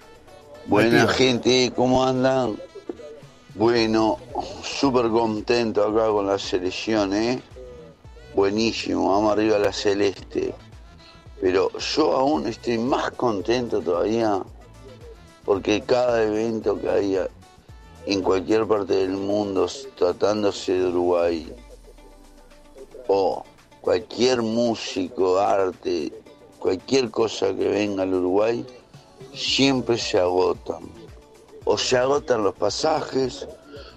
Buena 0.68 1.08
gente, 1.08 1.74
¿cómo 1.75 2.03
andan? 2.06 2.58
Bueno, 3.56 4.18
súper 4.63 5.10
contento 5.10 5.84
acá 5.84 6.08
con 6.10 6.27
la 6.27 6.38
selección, 6.38 7.13
¿eh? 7.13 7.41
Buenísimo, 8.36 9.10
vamos 9.12 9.34
arriba 9.34 9.58
a 9.58 9.60
la 9.60 9.74
celeste. 9.74 10.53
Pero 11.41 11.72
yo 11.77 12.13
aún 12.13 12.48
estoy 12.48 12.77
más 12.77 13.12
contento 13.12 13.82
todavía 13.82 14.41
porque 15.44 15.82
cada 15.82 16.24
evento 16.24 16.80
que 16.80 16.89
haya 16.89 17.27
en 18.06 18.22
cualquier 18.22 18.68
parte 18.68 18.94
del 18.94 19.12
mundo 19.12 19.68
tratándose 19.96 20.74
de 20.74 20.88
Uruguay 20.88 21.53
o 23.08 23.44
cualquier 23.82 24.41
músico, 24.44 25.39
arte, 25.39 26.13
cualquier 26.60 27.10
cosa 27.10 27.48
que 27.48 27.68
venga 27.68 28.03
al 28.03 28.13
Uruguay, 28.13 28.65
siempre 29.34 29.98
se 29.98 30.20
agotan. 30.20 30.89
O 31.63 31.78
se 31.78 31.98
agotan 31.98 32.44
los 32.44 32.56
pasajes, 32.56 33.48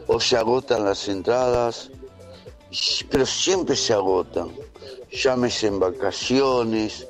o 0.07 0.21
se 0.21 0.37
agotan 0.37 0.85
las 0.85 1.09
entradas, 1.09 1.91
pero 3.11 3.25
siempre 3.27 3.77
se 3.77 3.93
agotan. 3.93 4.51
Llámese 5.11 5.69
en 5.69 5.81
vacaciones, 5.81 7.07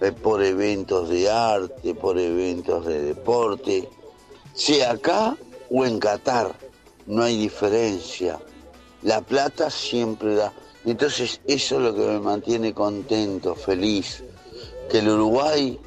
eh, 0.00 0.12
por 0.12 0.42
eventos 0.44 1.08
de 1.08 1.28
arte, 1.28 1.94
por 1.94 2.18
eventos 2.18 2.86
de 2.86 3.02
deporte, 3.02 3.88
sea 4.54 4.92
acá 4.92 5.36
o 5.70 5.84
en 5.84 5.98
Qatar, 5.98 6.54
no 7.06 7.22
hay 7.24 7.36
diferencia. 7.36 8.38
La 9.02 9.20
plata 9.20 9.70
siempre 9.70 10.36
da. 10.36 10.52
Entonces 10.84 11.40
eso 11.46 11.76
es 11.76 11.82
lo 11.82 11.94
que 11.94 12.00
me 12.00 12.20
mantiene 12.20 12.72
contento, 12.72 13.54
feliz, 13.54 14.22
que 14.88 14.98
el 14.98 15.08
Uruguay 15.08 15.78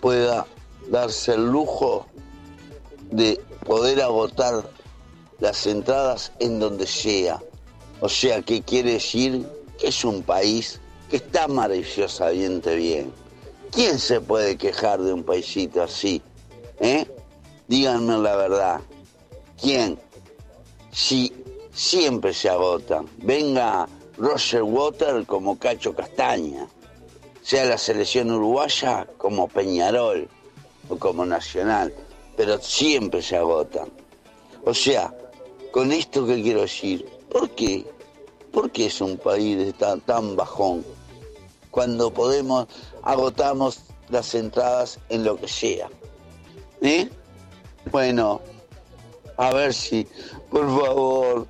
pueda 0.00 0.46
darse 0.90 1.34
el 1.34 1.46
lujo 1.46 2.06
de 3.10 3.40
poder 3.64 4.02
agotar 4.02 4.68
las 5.40 5.66
entradas 5.66 6.32
en 6.38 6.58
donde 6.58 6.86
sea. 6.86 7.40
O 8.00 8.08
sea, 8.08 8.42
¿qué 8.42 8.62
quiere 8.62 8.92
decir? 8.92 9.46
Que 9.78 9.88
es 9.88 10.04
un 10.04 10.22
país 10.22 10.80
que 11.10 11.16
está 11.16 11.48
maravillosamente 11.48 12.74
bien. 12.76 13.12
¿Quién 13.70 13.98
se 13.98 14.20
puede 14.20 14.56
quejar 14.56 15.00
de 15.00 15.12
un 15.12 15.24
paisito 15.24 15.82
así? 15.82 16.22
¿Eh? 16.80 17.06
Díganme 17.66 18.18
la 18.18 18.36
verdad. 18.36 18.80
¿Quién? 19.60 19.98
Si 20.92 21.32
siempre 21.72 22.32
se 22.32 22.48
agotan. 22.48 23.08
Venga 23.18 23.88
Roger 24.16 24.62
Water 24.62 25.26
como 25.26 25.58
Cacho 25.58 25.94
Castaña. 25.94 26.68
Sea 27.42 27.64
la 27.64 27.78
selección 27.78 28.30
uruguaya 28.30 29.06
como 29.18 29.48
Peñarol 29.48 30.28
como 30.98 31.24
Nacional. 31.24 31.94
Pero 32.36 32.60
siempre 32.60 33.22
se 33.22 33.36
agotan. 33.36 33.88
O 34.64 34.74
sea, 34.74 35.14
con 35.72 35.92
esto 35.92 36.26
que 36.26 36.42
quiero 36.42 36.62
decir, 36.62 37.04
¿por 37.30 37.50
qué? 37.50 37.84
¿Por 38.52 38.70
qué 38.70 38.86
es 38.86 39.00
un 39.00 39.16
país 39.16 39.74
tan, 39.74 40.00
tan 40.00 40.36
bajón? 40.36 40.84
Cuando 41.70 42.12
podemos, 42.12 42.68
agotamos 43.02 43.80
las 44.08 44.34
entradas 44.34 44.98
en 45.08 45.24
lo 45.24 45.36
que 45.36 45.48
sea. 45.48 45.88
¿Eh? 46.80 47.08
Bueno, 47.90 48.40
a 49.36 49.52
ver 49.52 49.74
si, 49.74 50.06
por 50.50 50.66
favor, 50.66 51.46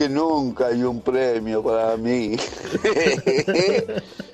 que 0.00 0.08
nunca 0.08 0.68
hay 0.68 0.82
un 0.82 1.02
premio 1.02 1.62
para 1.62 1.94
mí. 1.98 2.34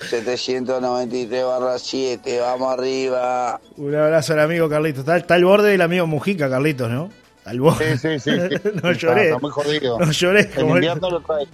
793 0.08 1.44
barra 1.44 1.76
7, 1.76 2.38
vamos 2.40 2.72
arriba. 2.72 3.60
Un 3.76 3.92
abrazo 3.96 4.34
al 4.34 4.40
amigo 4.40 4.68
Carlitos. 4.68 5.00
Está, 5.00 5.16
está 5.16 5.34
al 5.34 5.44
borde 5.44 5.70
del 5.70 5.80
amigo 5.80 6.06
Mujica, 6.06 6.48
Carlitos, 6.48 6.88
¿no? 6.88 7.10
Al 7.44 7.58
borde. 7.60 7.98
Sí, 7.98 8.20
sí, 8.20 8.30
sí. 8.30 8.30
sí. 8.48 8.70
no 8.82 8.92
lloré. 8.92 9.24
Está 9.26 9.38
muy 9.40 9.50
jodido. 9.50 9.98
No 9.98 10.12
lloré. 10.12 10.48
El- 10.56 10.68
invierno 10.68 11.10
lo 11.10 11.20
trae. 11.20 11.48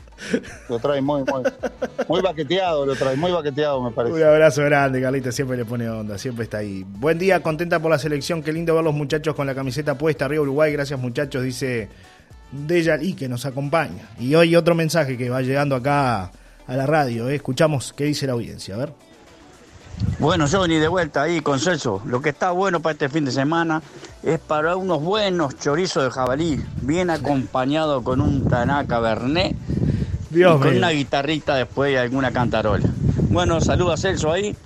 Lo 0.69 0.79
trae 0.79 1.01
muy, 1.01 1.23
muy, 1.25 1.43
muy 2.07 2.21
baqueteado, 2.21 2.85
lo 2.85 2.95
trae, 2.95 3.17
muy 3.17 3.33
baqueteado 3.33 3.81
me 3.81 3.89
Un 3.89 3.95
parece. 3.95 4.25
abrazo 4.25 4.63
grande, 4.63 5.01
Carlitos. 5.01 5.35
Siempre 5.35 5.57
le 5.57 5.65
pone 5.65 5.89
onda, 5.89 6.19
siempre 6.19 6.45
está 6.45 6.59
ahí. 6.59 6.85
Buen 6.87 7.19
día, 7.19 7.43
contenta 7.43 7.81
por 7.81 7.91
la 7.91 7.99
selección. 7.99 8.43
Qué 8.43 8.53
lindo 8.53 8.75
ver 8.75 8.85
los 8.85 8.93
muchachos 8.95 9.35
con 9.35 9.47
la 9.47 9.55
camiseta 9.55 9.97
puesta. 9.97 10.27
Arriba 10.27 10.43
Uruguay, 10.43 10.71
gracias 10.71 11.01
muchachos, 11.01 11.43
dice 11.43 11.89
Deyali 12.53 13.15
que 13.15 13.29
nos 13.29 13.47
acompaña. 13.47 14.11
Y 14.19 14.35
hoy 14.35 14.55
otro 14.55 14.75
mensaje 14.75 15.17
que 15.17 15.31
va 15.31 15.43
llegando 15.43 15.75
acá 15.75 16.31
a 16.67 16.77
la 16.77 16.87
radio. 16.87 17.29
¿eh? 17.29 17.37
Escuchamos 17.37 17.93
qué 17.93 18.05
dice 18.05 18.27
la 18.27 18.35
audiencia. 18.35 18.75
A 18.75 18.79
ver. 18.79 18.93
Bueno, 20.19 20.47
Johnny, 20.51 20.79
de 20.79 20.89
vuelta 20.89 21.23
ahí 21.23 21.41
con 21.41 21.59
Celso. 21.59 22.03
Lo 22.07 22.21
que 22.21 22.31
está 22.31 22.51
bueno 22.51 22.81
para 22.81 22.93
este 22.93 23.09
fin 23.09 23.25
de 23.25 23.33
semana 23.33 23.83
es 24.23 24.39
para 24.39 24.77
unos 24.77 25.03
buenos 25.03 25.57
chorizos 25.59 26.05
de 26.05 26.11
jabalí, 26.11 26.63
bien 26.81 27.11
acompañado 27.11 28.03
con 28.03 28.21
un 28.21 28.49
Tanaka 28.49 29.01
Bernet 29.01 29.57
Dios 30.31 30.57
y 30.57 30.59
con 30.61 30.71
mío. 30.71 30.79
una 30.79 30.91
guitarrita 30.91 31.57
después 31.57 31.93
y 31.93 31.97
alguna 31.97 32.31
cantarola. 32.33 32.89
Bueno, 33.31 33.61
saludos 33.61 33.95
a 33.95 33.97
Celso 33.97 34.31
ahí. 34.31 34.57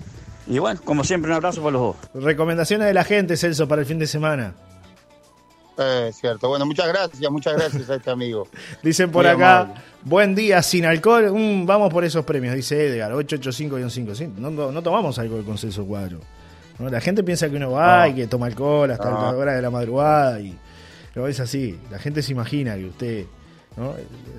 Y 0.46 0.58
bueno, 0.58 0.80
como 0.84 1.02
siempre, 1.02 1.30
un 1.30 1.36
abrazo 1.36 1.60
para 1.60 1.72
los 1.72 1.82
dos. 1.82 1.96
Recomendaciones 2.22 2.86
de 2.86 2.94
la 2.94 3.04
gente, 3.04 3.36
Celso, 3.36 3.66
para 3.66 3.82
el 3.82 3.86
fin 3.86 3.98
de 3.98 4.06
semana. 4.06 4.54
Eh, 5.78 6.10
cierto. 6.14 6.48
Bueno, 6.48 6.64
muchas 6.66 6.88
gracias, 6.88 7.30
muchas 7.30 7.54
gracias 7.54 7.90
a 7.90 7.96
este 7.96 8.10
amigo. 8.10 8.48
Dicen 8.82 9.10
por 9.10 9.24
Muy 9.24 9.34
acá, 9.34 9.60
amable. 9.60 9.80
buen 10.04 10.34
día, 10.34 10.62
sin 10.62 10.86
alcohol. 10.86 11.30
Vamos 11.66 11.92
por 11.92 12.04
esos 12.04 12.24
premios, 12.24 12.54
dice 12.54 12.86
Edgar, 12.86 13.12
885-5. 13.12 14.14
Sí, 14.14 14.28
no, 14.38 14.50
no, 14.50 14.72
no 14.72 14.82
tomamos 14.82 15.18
alcohol 15.18 15.44
con 15.44 15.58
Celso 15.58 15.84
Cuadro. 15.84 16.20
¿no? 16.78 16.88
La 16.88 17.00
gente 17.00 17.22
piensa 17.22 17.48
que 17.50 17.56
uno 17.56 17.70
va 17.72 18.06
No. 18.06 18.12
y 18.12 18.14
que 18.14 18.26
toma 18.26 18.46
alcohol 18.46 18.90
hasta 18.90 19.10
No. 19.10 19.20
la 19.22 19.36
hora 19.36 19.52
de 19.54 19.62
la 19.62 19.70
madrugada. 19.70 20.40
y 20.40 20.56
No 21.14 21.26
es 21.26 21.40
así. 21.40 21.78
La 21.90 21.98
gente 21.98 22.22
se 22.22 22.32
imagina 22.32 22.74
que 22.76 22.84
usted 22.86 23.24
¿no? 23.76 23.94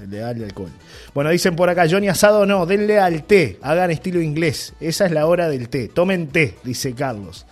le 0.09 0.17
da 0.17 0.31
el 0.31 0.43
alcohol. 0.43 0.71
Bueno, 1.13 1.29
dicen 1.29 1.55
por 1.55 1.69
acá, 1.69 1.85
Johnny 1.89 2.09
Asado 2.09 2.47
no, 2.47 2.65
denle 2.65 2.99
al 2.99 3.23
té, 3.25 3.59
hagan 3.61 3.91
estilo 3.91 4.21
inglés. 4.21 4.73
Esa 4.79 5.05
es 5.05 5.11
la 5.11 5.27
hora 5.27 5.49
del 5.49 5.69
té. 5.69 5.87
Tomen 5.87 6.27
té, 6.29 6.57
dice 6.63 6.93
Carlos. 6.93 7.45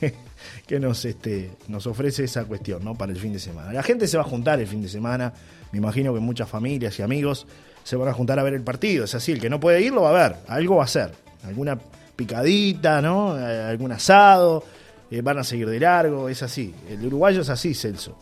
que 0.66 0.80
nos, 0.80 1.04
este, 1.04 1.50
nos 1.68 1.86
ofrece 1.86 2.24
esa 2.24 2.44
cuestión, 2.44 2.84
¿no? 2.84 2.94
Para 2.94 3.12
el 3.12 3.18
fin 3.18 3.32
de 3.32 3.38
semana. 3.38 3.72
La 3.72 3.82
gente 3.82 4.06
se 4.06 4.16
va 4.16 4.22
a 4.22 4.26
juntar 4.26 4.60
el 4.60 4.66
fin 4.66 4.82
de 4.82 4.88
semana, 4.88 5.32
me 5.72 5.78
imagino 5.78 6.12
que 6.14 6.20
muchas 6.20 6.48
familias 6.48 6.98
y 6.98 7.02
amigos, 7.02 7.46
se 7.84 7.96
van 7.96 8.08
a 8.08 8.12
juntar 8.12 8.38
a 8.38 8.42
ver 8.42 8.54
el 8.54 8.62
partido. 8.62 9.04
Es 9.04 9.14
así, 9.14 9.32
el 9.32 9.40
que 9.40 9.48
no 9.50 9.58
puede 9.60 9.80
ir 9.82 9.92
lo 9.92 10.02
va 10.02 10.10
a 10.10 10.28
ver, 10.28 10.36
algo 10.48 10.76
va 10.76 10.82
a 10.82 10.84
hacer. 10.84 11.12
Alguna 11.44 11.78
picadita, 12.16 13.00
¿no? 13.00 13.38
Eh, 13.38 13.62
algún 13.62 13.92
asado, 13.92 14.62
eh, 15.10 15.22
van 15.22 15.38
a 15.38 15.44
seguir 15.44 15.68
de 15.68 15.80
largo, 15.80 16.28
es 16.28 16.42
así. 16.42 16.74
El 16.88 17.04
uruguayo 17.06 17.40
es 17.40 17.48
así, 17.48 17.74
Celso. 17.74 18.16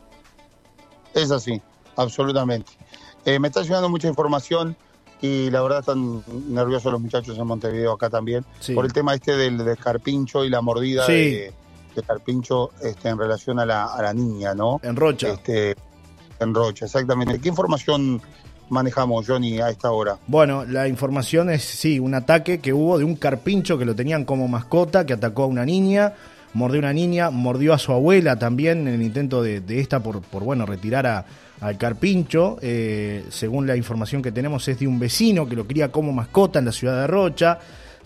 Es 1.14 1.31
así, 1.31 1.61
absolutamente. 1.97 2.73
Eh, 3.25 3.38
me 3.38 3.49
está 3.49 3.62
llegando 3.62 3.88
mucha 3.88 4.09
información 4.09 4.77
y 5.21 5.51
la 5.51 5.61
verdad 5.62 5.81
están 5.81 6.23
nerviosos 6.49 6.93
los 6.93 7.01
muchachos 7.01 7.37
en 7.37 7.47
Montevideo 7.47 7.93
acá 7.93 8.09
también 8.09 8.45
Sí. 8.61 8.75
por 8.75 8.85
el 8.85 8.93
tema 8.93 9.14
este 9.14 9.37
del, 9.37 9.59
del 9.59 9.77
carpincho 9.77 10.45
y 10.45 10.49
la 10.51 10.61
mordida 10.61 11.05
Sí. 11.07 11.12
de, 11.12 11.53
carpincho 12.03 12.71
este, 12.83 13.09
en 13.09 13.19
relación 13.19 13.59
a 13.59 13.67
la, 13.67 13.85
a 13.85 14.03
la 14.03 14.15
niña, 14.15 14.55
¿no? 14.55 14.81
En 14.83 14.97
Rocha. 14.97 15.29
Este, 15.29 15.77
en 16.41 16.55
Rocha, 16.55 16.87
exactamente. 16.87 17.41
¿Qué 17.41 17.49
información 17.49 18.21
manejamos, 18.69 19.27
Johnny, 19.27 19.61
a 19.61 19.71
esta 19.71 19.91
hora? 19.91 20.19
Bueno, 20.27 20.65
la 20.65 20.89
información 20.89 21.51
es, 21.51 21.65
sí, 21.65 21.99
un 21.99 22.15
ataque 22.15 22.61
que 22.61 22.73
hubo 22.73 22.99
de 22.99 23.05
un 23.05 23.17
carpincho 23.17 23.79
que 23.79 23.85
lo 23.85 23.95
tenían 23.95 24.25
como 24.25 24.47
mascota, 24.49 25.07
que 25.07 25.15
atacó 25.15 25.45
a 25.45 25.47
una 25.47 25.65
niña, 25.65 26.15
mordió 26.55 26.81
a 26.81 26.85
una 26.85 26.93
niña, 26.93 27.31
mordió 27.31 27.73
a 27.73 27.79
su 27.79 27.93
abuela 27.93 28.39
también 28.39 28.87
en 28.87 28.95
el 28.95 29.03
intento 29.03 29.43
de, 29.43 29.61
de 29.61 29.81
esta 29.81 30.01
por, 30.01 30.21
por, 30.21 30.45
bueno, 30.45 30.67
retirar 30.67 31.07
a, 31.07 31.25
al 31.61 31.79
carpincho. 31.79 32.59
Eh, 32.61 33.25
según 33.31 33.67
la 33.67 33.77
información 33.77 34.23
que 34.23 34.33
tenemos, 34.33 34.69
es 34.69 34.79
de 34.79 34.87
un 34.87 34.99
vecino 34.99 35.49
que 35.49 35.57
lo 35.57 35.67
cría 35.67 35.91
como 35.91 36.13
mascota 36.13 36.59
en 36.59 36.67
la 36.67 36.73
ciudad 36.73 37.01
de 37.01 37.07
Rocha. 37.07 37.59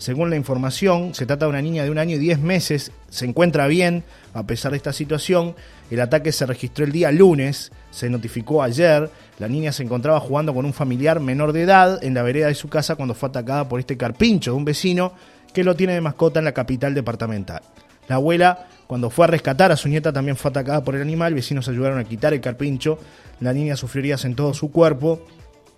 Según 0.03 0.29
la 0.29 0.35
información, 0.35 1.15
se 1.15 1.25
trata 1.25 1.45
de 1.45 1.51
una 1.51 1.61
niña 1.61 1.85
de 1.85 1.89
un 1.89 1.97
año 1.97 2.17
y 2.17 2.19
diez 2.19 2.37
meses, 2.37 2.91
se 3.09 3.23
encuentra 3.23 3.67
bien 3.67 4.03
a 4.33 4.43
pesar 4.43 4.71
de 4.71 4.75
esta 4.75 4.91
situación. 4.91 5.55
El 5.89 6.01
ataque 6.01 6.33
se 6.33 6.45
registró 6.45 6.83
el 6.83 6.91
día 6.91 7.09
lunes, 7.09 7.71
se 7.89 8.09
notificó 8.09 8.61
ayer. 8.61 9.09
La 9.39 9.47
niña 9.47 9.71
se 9.71 9.81
encontraba 9.81 10.19
jugando 10.19 10.53
con 10.53 10.65
un 10.65 10.73
familiar 10.73 11.21
menor 11.21 11.53
de 11.53 11.61
edad 11.61 12.03
en 12.03 12.15
la 12.15 12.21
vereda 12.21 12.47
de 12.47 12.53
su 12.53 12.67
casa 12.67 12.97
cuando 12.97 13.13
fue 13.13 13.29
atacada 13.29 13.69
por 13.69 13.79
este 13.79 13.95
carpincho 13.95 14.51
de 14.51 14.57
un 14.57 14.65
vecino 14.65 15.13
que 15.53 15.63
lo 15.63 15.73
tiene 15.73 15.93
de 15.93 16.01
mascota 16.01 16.39
en 16.39 16.45
la 16.45 16.51
capital 16.51 16.93
departamental. 16.93 17.61
La 18.09 18.15
abuela, 18.15 18.67
cuando 18.87 19.09
fue 19.09 19.23
a 19.23 19.29
rescatar 19.29 19.71
a 19.71 19.77
su 19.77 19.87
nieta, 19.87 20.11
también 20.11 20.35
fue 20.35 20.51
atacada 20.51 20.83
por 20.83 20.95
el 20.95 21.01
animal. 21.01 21.33
Vecinos 21.33 21.69
ayudaron 21.69 21.99
a 21.99 22.03
quitar 22.03 22.33
el 22.33 22.41
carpincho. 22.41 22.99
La 23.39 23.53
niña 23.53 23.77
sufrió 23.77 24.01
heridas 24.01 24.25
en 24.25 24.35
todo 24.35 24.53
su 24.53 24.69
cuerpo. 24.69 25.25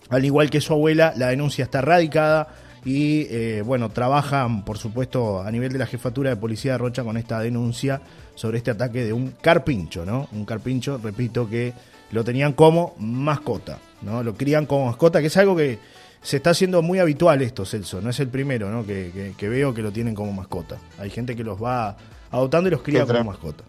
Al 0.10 0.26
igual 0.26 0.50
que 0.50 0.62
su 0.62 0.74
abuela, 0.74 1.14
la 1.16 1.28
denuncia 1.28 1.66
está 1.66 1.82
radicada 1.82 2.65
y 2.86 3.28
eh, 3.32 3.64
bueno, 3.66 3.90
trabajan 3.90 4.64
por 4.64 4.78
supuesto 4.78 5.42
a 5.42 5.52
nivel 5.52 5.74
de 5.74 5.80
la 5.80 5.88
jefatura 5.88 6.30
de 6.30 6.36
policía 6.38 6.74
de 6.74 6.78
Rocha 6.78 7.04
con 7.04 7.18
esta 7.18 7.40
denuncia 7.40 8.00
sobre 8.36 8.60
este 8.60 8.72
ataque 8.72 9.04
de 9.04 9.12
un 9.12 9.32
carpincho, 9.42 10.06
¿no? 10.06 10.28
Un 10.32 10.46
carpincho, 10.46 11.00
repito, 11.02 11.50
que 11.50 11.74
lo 12.12 12.24
tenían 12.24 12.54
como 12.54 12.94
mascota, 13.00 13.80
¿no? 14.04 14.22
Lo 14.24 14.36
crían 14.36 14.66
como 14.68 14.86
mascota, 14.86 15.20
que 15.20 15.28
es 15.28 15.38
algo 15.38 15.56
que 15.56 15.80
se 16.22 16.38
está 16.38 16.52
haciendo 16.52 16.82
muy 16.82 17.00
habitual 17.00 17.42
esto, 17.42 17.66
Celso, 17.66 18.02
no 18.02 18.10
es 18.12 18.20
el 18.20 18.28
primero, 18.30 18.70
¿no? 18.72 18.86
Que, 18.86 19.12
que- 19.14 19.34
que 19.38 19.50
veo 19.50 19.74
que 19.74 19.82
lo 19.82 19.92
tienen 19.92 20.14
como 20.16 20.32
mascota. 20.32 20.78
Hay 21.00 21.10
gente 21.10 21.36
que 21.36 21.44
los 21.44 21.62
va 21.62 21.98
adoptando 22.32 22.68
y 22.68 22.72
los 22.72 22.82
cría 22.84 23.06
como 23.06 23.24
mascota. 23.24 23.64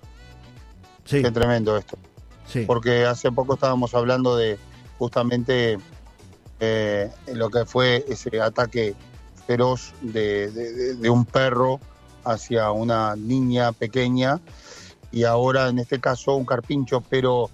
Sí, 1.05 1.23
Qué 1.23 1.31
tremendo 1.31 1.77
esto. 1.77 1.97
sí. 2.47 2.65
Porque 2.67 3.05
hace 3.05 3.31
poco 3.33 3.55
estábamos 3.55 3.95
hablando 3.95 4.37
de 4.37 4.59
justamente 4.99 5.79
eh, 6.61 7.11
lo 7.35 7.51
que 7.51 7.65
fue 7.67 8.05
ese 8.09 8.41
ataque 8.41 8.95
feroz 9.47 9.93
de, 10.01 10.51
de- 10.97 11.11
un 11.11 11.25
perro 11.25 11.81
hacia 12.25 12.71
una 12.73 13.15
niña 13.17 13.73
pequeña 13.73 14.41
y 15.13 15.25
ahora 15.25 15.69
en 15.69 15.79
este 15.79 16.01
caso 16.01 16.35
un 16.35 16.45
carpincho, 16.45 17.01
pero 17.09 17.49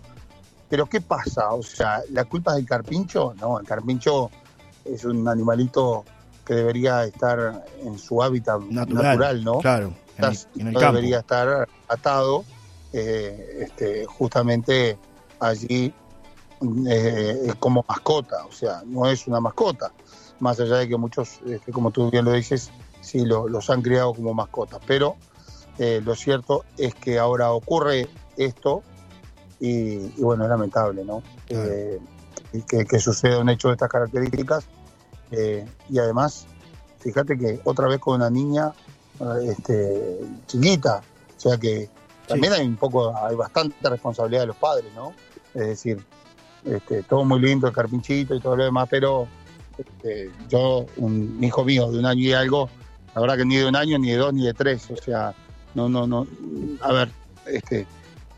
pero 0.69 0.87
¿qué 0.87 1.03
pasa? 1.03 1.53
O 1.53 1.63
sea, 1.63 2.01
¿la 2.11 2.25
culpa 2.25 2.53
es 2.53 2.57
del 2.57 2.67
carpincho? 2.67 3.35
No, 3.39 3.61
el 3.61 3.67
carpincho 3.67 4.31
es 4.87 5.05
un 5.05 5.29
animalito 5.29 6.03
que 6.47 6.55
debería 6.55 7.05
estar 7.05 7.63
en 7.83 7.99
su 7.99 8.23
hábitat 8.23 8.61
Natural, 8.63 9.05
natural, 9.05 9.45
¿no? 9.45 9.59
Claro, 9.61 9.87
en 10.17 10.25
el, 10.25 10.31
Estás- 10.33 10.49
en 10.57 10.67
el 10.69 10.73
no 10.75 10.81
campo. 10.81 10.97
debería 10.97 11.19
estar 11.21 11.69
atado 11.89 12.45
eh, 12.95 13.59
este, 13.69 14.07
justamente 14.07 14.99
allí 15.41 15.93
eh, 16.89 17.53
como 17.59 17.85
mascota, 17.89 18.45
o 18.47 18.53
sea, 18.53 18.83
no 18.87 19.07
es 19.07 19.27
una 19.27 19.41
mascota, 19.41 19.93
más 20.43 20.59
allá 20.59 20.77
de 20.79 20.89
que 20.89 20.97
muchos, 20.97 21.39
este, 21.47 21.71
como 21.71 21.93
tú 21.93 22.11
bien 22.11 22.25
lo 22.25 22.33
dices, 22.33 22.71
sí 23.01 23.25
lo- 23.25 23.49
los 23.49 23.71
han 23.71 23.81
criado 23.81 24.13
como 24.13 24.35
mascotas, 24.35 24.81
pero 24.87 25.15
eh, 25.79 26.01
lo 26.05 26.17
cierto 26.17 26.65
es 26.77 26.95
que 26.97 27.19
ahora 27.21 27.53
ocurre 27.53 28.09
esto 28.37 28.83
y, 29.61 29.71
y 30.19 30.21
bueno, 30.21 30.43
es 30.43 30.51
lamentable, 30.51 31.05
¿no? 31.05 31.23
Claro. 31.47 31.71
Eh, 31.73 32.01
que, 32.69 32.85
que 32.85 32.99
suceda 32.99 33.39
un 33.39 33.49
hecho 33.51 33.69
de 33.69 33.75
estas 33.75 33.89
características 33.89 34.65
eh, 35.31 35.65
y 35.89 35.99
además, 36.01 36.47
fíjate 36.99 37.39
que 37.39 37.61
otra 37.65 37.87
vez 37.87 38.01
con 38.01 38.17
una 38.17 38.29
niña 38.29 38.73
este, 39.45 40.19
chiquita, 40.49 41.03
o 41.37 41.41
sea 41.41 41.57
que 41.57 41.89
también 42.27 42.53
hay 42.53 42.67
un 42.67 42.77
poco, 42.77 43.17
hay 43.17 43.37
bastante 43.37 43.89
responsabilidad 43.89 44.43
de 44.43 44.47
los 44.49 44.57
padres, 44.57 44.93
¿no? 44.97 45.13
Es 45.55 45.67
decir, 45.69 46.05
este, 46.65 47.03
todo 47.05 47.25
muy 47.25 47.41
lindo, 47.41 47.67
el 47.69 47.73
carpinchito 47.73 48.35
y 48.35 48.41
todo 48.41 48.57
lo 48.57 48.65
demás, 48.65 48.89
pero 48.91 49.27
este, 49.79 50.31
yo, 50.49 50.87
un 50.97 51.39
hijo 51.43 51.65
mío 51.65 51.91
de 51.91 51.99
un 51.99 52.07
año 52.07 52.21
y 52.21 52.33
algo, 52.33 52.69
la 53.15 53.21
verdad 53.21 53.37
que 53.39 53.45
ni 53.45 53.57
de 53.57 53.67
un 53.67 53.77
año, 53.77 53.99
ni 53.99 54.11
de 54.11 54.17
dos, 54.17 54.33
ni 54.33 54.45
de 54.47 54.55
tres, 54.55 54.89
o 54.91 54.97
sea, 54.97 55.35
no, 55.75 55.89
no, 55.89 56.07
no, 56.07 56.27
a 56.81 56.93
ver, 56.93 57.09
este, 57.47 57.87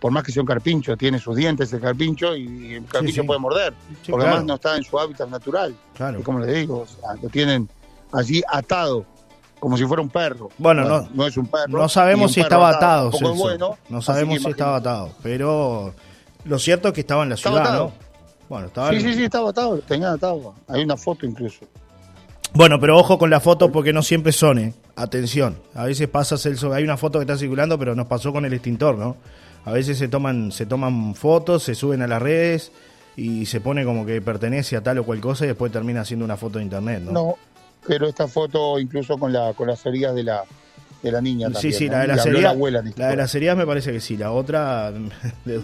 por 0.00 0.12
más 0.12 0.22
que 0.22 0.32
sea 0.32 0.42
un 0.42 0.46
carpincho, 0.46 0.96
tiene 0.96 1.18
sus 1.18 1.36
dientes 1.36 1.72
el 1.72 1.80
carpincho 1.80 2.36
y 2.36 2.74
el 2.74 2.84
carpincho 2.86 3.22
sí. 3.22 3.26
puede 3.26 3.40
morder, 3.40 3.72
Sí, 4.02 4.10
porque 4.12 4.24
claro, 4.24 4.36
además 4.38 4.44
no 4.44 4.54
está 4.54 4.76
en 4.76 4.84
su 4.84 4.98
hábitat 4.98 5.28
natural, 5.28 5.74
claro. 5.94 6.20
y 6.20 6.22
como 6.22 6.38
le 6.40 6.52
digo, 6.52 6.80
o 6.80 6.86
sea, 6.86 7.14
lo 7.22 7.28
tienen 7.28 7.68
allí 8.12 8.42
atado, 8.48 9.04
como 9.58 9.78
si 9.78 9.84
fuera 9.86 10.02
un 10.02 10.10
perro. 10.10 10.50
Bueno, 10.58 11.06
no- 11.14 11.26
es 11.26 11.36
un 11.38 11.46
perro. 11.46 11.78
No 11.78 11.88
sabemos 11.88 12.32
si 12.32 12.40
estaba 12.40 12.68
atado, 12.68 13.10
Celso. 13.12 13.34
bueno, 13.34 13.78
no 13.88 14.02
sabemos 14.02 14.42
si 14.42 14.50
estaba 14.50 14.76
atado, 14.76 15.12
pero 15.22 15.94
lo 16.44 16.58
cierto 16.58 16.88
es 16.88 16.94
que 16.94 17.00
estaba 17.00 17.22
en 17.22 17.30
la 17.30 17.34
Estaba 17.36 17.56
ciudad, 17.56 17.72
atado. 17.74 17.92
¿no? 17.98 18.03
Bueno, 18.48 18.66
estaba 18.66 18.90
Sí, 18.90 19.00
sí, 19.00 19.14
sí, 19.14 19.24
estaba 19.24 19.50
atado, 19.50 19.78
tenía 19.78 20.12
atado. 20.12 20.54
Hay 20.68 20.82
una 20.82 20.96
foto 20.96 21.26
incluso. 21.26 21.66
Bueno, 22.52 22.78
pero 22.78 22.96
ojo 22.96 23.18
con 23.18 23.30
la 23.30 23.40
foto 23.40 23.72
porque 23.72 23.92
no 23.92 24.02
siempre 24.02 24.32
son, 24.32 24.58
¿eh? 24.58 24.74
Atención. 24.94 25.58
A 25.74 25.84
veces 25.84 26.08
pasa, 26.08 26.38
Celso, 26.38 26.72
hay 26.72 26.84
una 26.84 26.96
foto 26.96 27.18
que 27.18 27.24
está 27.24 27.36
circulando, 27.36 27.78
pero 27.78 27.96
nos 27.96 28.06
pasó 28.06 28.32
con 28.32 28.44
el 28.44 28.52
extintor, 28.52 28.96
¿no? 28.96 29.16
A 29.64 29.72
veces 29.72 29.98
se 29.98 30.08
toman, 30.08 30.52
se 30.52 30.66
toman 30.66 31.14
fotos, 31.14 31.64
se 31.64 31.74
suben 31.74 32.02
a 32.02 32.06
las 32.06 32.22
redes 32.22 32.70
y 33.16 33.46
se 33.46 33.60
pone 33.60 33.84
como 33.84 34.06
que 34.06 34.20
pertenece 34.20 34.76
a 34.76 34.82
tal 34.82 34.98
o 34.98 35.04
cual 35.04 35.20
cosa 35.20 35.44
y 35.44 35.48
después 35.48 35.72
termina 35.72 36.02
haciendo 36.02 36.24
una 36.24 36.36
foto 36.36 36.58
de 36.58 36.64
internet, 36.64 37.02
¿no? 37.02 37.12
No, 37.12 37.34
pero 37.86 38.06
esta 38.06 38.28
foto 38.28 38.78
incluso 38.78 39.16
con 39.18 39.32
la 39.32 39.52
con 39.54 39.68
las 39.68 39.84
heridas 39.86 40.14
de 40.14 40.24
la 40.24 40.44
de 41.04 41.12
la 41.12 41.20
niña 41.20 41.46
Sí, 41.48 41.52
también. 41.54 41.72
sí, 41.74 41.86
¿no? 41.86 41.92
la 41.92 42.00
de 42.00 42.06
la 42.08 42.18
serie. 42.18 42.40
la 42.42 42.50
abuela 42.50 42.78
La 42.78 42.84
de 42.84 42.92
foto. 42.92 43.16
las 43.16 43.34
heridas 43.34 43.56
me 43.56 43.66
parece 43.66 43.92
que 43.92 44.00
sí, 44.00 44.16
la 44.16 44.32
otra 44.32 44.90
de, 45.44 45.58
de 45.58 45.60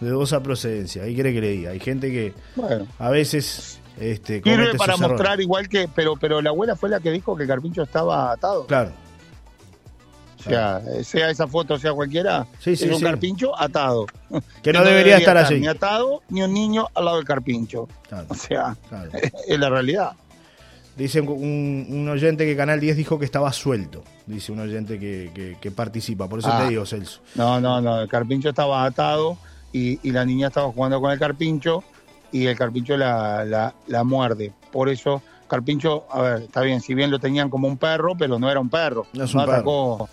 dudosa 0.00 0.42
procedencia. 0.42 1.02
Ahí 1.02 1.14
quiere 1.14 1.32
que 1.34 1.40
le 1.40 1.48
diga. 1.50 1.70
Hay 1.72 1.80
gente 1.80 2.10
que 2.10 2.32
Bueno, 2.54 2.86
a 2.98 3.10
veces 3.10 3.80
este, 4.00 4.42
sirve 4.42 4.74
para 4.76 4.94
errores. 4.94 5.10
mostrar 5.10 5.40
igual 5.40 5.68
que, 5.68 5.88
pero 5.94 6.16
pero 6.16 6.40
la 6.40 6.50
abuela 6.50 6.76
fue 6.76 6.88
la 6.88 7.00
que 7.00 7.10
dijo 7.10 7.36
que 7.36 7.42
el 7.42 7.48
carpincho 7.48 7.82
estaba 7.82 8.30
atado. 8.32 8.66
Claro, 8.66 8.92
O 10.38 10.42
sea, 10.48 10.80
sea 11.02 11.30
esa 11.30 11.46
foto, 11.48 11.76
sea 11.78 11.92
cualquiera, 11.92 12.46
Sí, 12.60 12.76
sí, 12.76 12.84
es 12.84 12.90
un 12.92 12.98
sí. 12.98 13.04
carpincho 13.04 13.58
atado. 13.60 14.06
que 14.62 14.72
no 14.72 14.84
debería 14.84 15.16
estar 15.18 15.36
allí. 15.36 15.58
Ni 15.60 15.66
atado, 15.66 16.22
ni 16.28 16.42
un 16.42 16.52
niño 16.52 16.86
al 16.94 17.04
lado 17.06 17.16
del 17.16 17.26
carpincho. 17.26 17.88
Claro, 18.08 18.26
O 18.28 18.34
sea, 18.34 18.76
claro. 18.88 19.10
es 19.48 19.58
la 19.58 19.68
realidad. 19.70 20.12
Dice 20.96 21.20
un, 21.20 21.86
un 21.90 22.08
oyente 22.08 22.46
que 22.46 22.56
Canal 22.56 22.80
10 22.80 22.96
dijo 22.96 23.18
que 23.18 23.26
estaba 23.26 23.52
suelto. 23.52 24.02
Dice 24.26 24.50
un 24.52 24.60
oyente 24.60 24.98
que, 24.98 25.30
que- 25.34 25.56
que 25.60 25.70
participa. 25.70 26.26
Por 26.28 26.38
eso 26.38 26.48
Ah. 26.50 26.62
te 26.62 26.70
digo, 26.70 26.86
Celso. 26.86 27.20
No, 27.34 27.60
no, 27.60 27.80
no, 27.82 28.00
el 28.00 28.08
carpincho 28.08 28.48
estaba 28.48 28.84
atado 28.84 29.36
y, 29.72 30.00
y 30.08 30.12
la 30.12 30.24
niña 30.24 30.48
estaba 30.48 30.72
jugando 30.72 30.98
con 31.00 31.10
el 31.12 31.18
carpincho 31.18 31.84
y 32.32 32.46
el 32.46 32.56
carpincho 32.56 32.96
la, 32.96 33.44
la, 33.44 33.74
la 33.88 34.04
muerde. 34.04 34.54
Por 34.72 34.88
eso, 34.88 35.20
carpincho, 35.48 36.06
a 36.10 36.22
ver, 36.22 36.42
está 36.44 36.62
bien, 36.62 36.80
si 36.80 36.94
bien 36.94 37.10
lo 37.10 37.18
tenían 37.18 37.50
como 37.50 37.68
un 37.68 37.76
perro, 37.76 38.14
pero 38.16 38.38
no 38.38 38.50
era 38.50 38.58
un 38.58 38.70
perro. 38.70 39.06
No 39.12 39.24
es 39.24 39.34
un 39.34 39.40
atacó. 39.42 40.08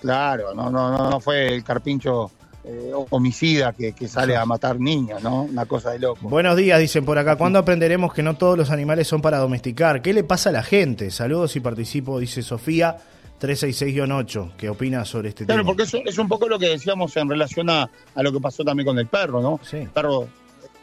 Claro, 0.00 0.54
no, 0.54 0.70
no, 0.70 0.96
no, 0.96 1.10
no 1.10 1.20
fue 1.20 1.48
el 1.54 1.64
carpincho 1.64 2.30
eh, 2.64 2.92
homicida 3.10 3.72
que, 3.72 3.92
que 3.92 4.06
sale 4.08 4.36
a 4.36 4.44
matar 4.44 4.78
niños, 4.78 5.22
¿no? 5.22 5.42
Una 5.44 5.64
cosa 5.66 5.90
de 5.92 5.98
loco. 6.00 6.28
Buenos 6.28 6.56
días, 6.56 6.78
dicen 6.78 7.04
por 7.04 7.18
acá. 7.18 7.36
¿Cuándo 7.36 7.58
aprenderemos 7.58 8.12
que 8.12 8.22
no 8.22 8.36
todos 8.36 8.56
los 8.58 8.70
animales 8.70 9.08
son 9.08 9.22
para 9.22 9.38
domesticar? 9.38 10.02
¿Qué 10.02 10.12
le 10.12 10.24
pasa 10.24 10.50
a 10.50 10.52
la 10.52 10.62
gente? 10.62 11.10
Saludos 11.10 11.56
y 11.56 11.60
participo, 11.60 12.18
dice 12.18 12.42
Sofía 12.42 12.98
366-8. 13.40 14.52
¿Qué 14.56 14.68
opina 14.68 15.04
sobre 15.04 15.30
este 15.30 15.44
Claro, 15.46 15.60
tema? 15.62 15.66
porque 15.68 15.84
eso 15.84 15.98
es 16.04 16.18
un 16.18 16.28
poco 16.28 16.48
lo 16.48 16.58
que 16.58 16.68
decíamos 16.68 17.16
en 17.16 17.28
relación 17.28 17.70
a, 17.70 17.90
a 18.14 18.22
lo 18.22 18.32
que 18.32 18.40
pasó 18.40 18.64
también 18.64 18.86
con 18.86 18.98
el 18.98 19.06
perro, 19.06 19.40
¿no? 19.40 19.60
Sí. 19.62 19.78
El 19.78 19.88
perro 19.90 20.28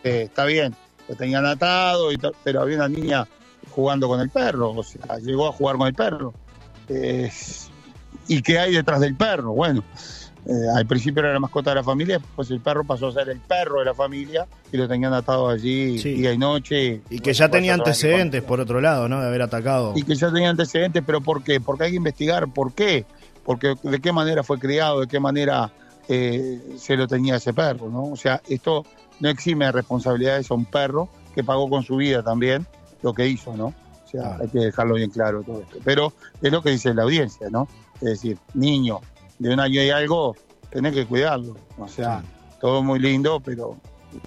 eh, 0.03 0.23
está 0.25 0.45
bien, 0.45 0.75
lo 1.07 1.15
tenían 1.15 1.45
atado, 1.45 2.11
y 2.11 2.17
pero 2.43 2.61
había 2.61 2.77
una 2.77 2.89
niña 2.89 3.27
jugando 3.69 4.07
con 4.07 4.19
el 4.19 4.29
perro, 4.29 4.71
o 4.71 4.83
sea, 4.83 5.17
llegó 5.19 5.47
a 5.47 5.51
jugar 5.51 5.77
con 5.77 5.87
el 5.87 5.93
perro. 5.93 6.33
Eh, 6.89 7.29
¿Y 8.27 8.41
qué 8.41 8.59
hay 8.59 8.73
detrás 8.73 8.99
del 9.01 9.15
perro? 9.15 9.51
Bueno, 9.53 9.83
eh, 10.45 10.51
al 10.75 10.85
principio 10.85 11.21
era 11.23 11.33
la 11.33 11.39
mascota 11.39 11.71
de 11.71 11.75
la 11.77 11.83
familia, 11.83 12.21
pues 12.35 12.49
el 12.51 12.61
perro 12.61 12.83
pasó 12.83 13.07
a 13.07 13.11
ser 13.11 13.29
el 13.29 13.39
perro 13.39 13.79
de 13.79 13.85
la 13.85 13.93
familia 13.93 14.45
y 14.71 14.77
lo 14.77 14.87
tenían 14.87 15.13
atado 15.13 15.49
allí 15.49 15.97
Sí. 15.99 16.13
día 16.13 16.31
y 16.31 16.37
noche. 16.37 17.01
Y 17.09 17.19
que 17.19 17.33
ya 17.33 17.49
tenía 17.49 17.73
antecedentes, 17.73 18.41
por 18.43 18.59
otro 18.61 18.79
lado, 18.79 19.09
¿no? 19.09 19.19
De 19.21 19.27
haber 19.27 19.41
atacado. 19.41 19.93
y 19.95 20.03
que 20.03 20.15
ya 20.15 20.31
tenía 20.31 20.49
antecedentes, 20.49 21.03
pero 21.05 21.21
¿por 21.21 21.43
qué? 21.43 21.59
Porque 21.59 21.85
hay 21.85 21.91
que 21.91 21.97
investigar 21.97 22.47
por 22.47 22.73
qué, 22.73 23.05
porque 23.43 23.75
de 23.83 23.99
qué 23.99 24.11
manera 24.11 24.43
fue 24.43 24.57
criado, 24.59 25.01
de 25.01 25.07
qué 25.07 25.19
manera 25.19 25.71
eh, 26.09 26.61
se 26.77 26.95
lo 26.95 27.07
tenía 27.07 27.35
ese 27.35 27.53
perro, 27.53 27.89
¿no? 27.89 28.05
O 28.05 28.15
sea, 28.15 28.41
esto 28.47 28.85
no 29.19 29.27
exime 29.29 29.65
de 29.65 29.71
responsabilidades 29.73 30.49
a 30.49 30.53
un 30.53 30.63
perro 30.65 31.09
que 31.35 31.43
pagó 31.43 31.69
con 31.69 31.83
su 31.83 31.97
vida 31.97 32.23
también 32.23 32.65
lo 33.01 33.13
que 33.13 33.27
hizo, 33.27 33.55
¿no? 33.57 33.67
O 33.67 34.09
sea, 34.09 34.37
hay 34.39 34.47
que 34.47 34.59
dejarlo 34.59 34.95
bien 34.95 35.09
claro 35.09 35.43
todo 35.43 35.61
esto. 35.61 35.79
Pero 35.83 36.13
es 36.41 36.49
lo 36.51 36.61
que 36.61 36.69
dice 36.69 36.93
la 36.93 37.03
audiencia, 37.03 37.49
¿no? 37.49 37.67
Es 37.95 38.01
decir, 38.21 38.37
niño 38.53 39.01
de 39.39 39.53
un 39.53 39.59
año 39.59 39.81
y 39.83 39.89
algo, 39.89 40.35
tenés 40.69 40.93
que 40.93 41.05
cuidarlo. 41.05 41.55
O 41.77 41.87
sea, 41.87 42.23
todo 42.59 42.81
muy 42.83 42.99
lindo, 42.99 43.39
pero 43.39 43.77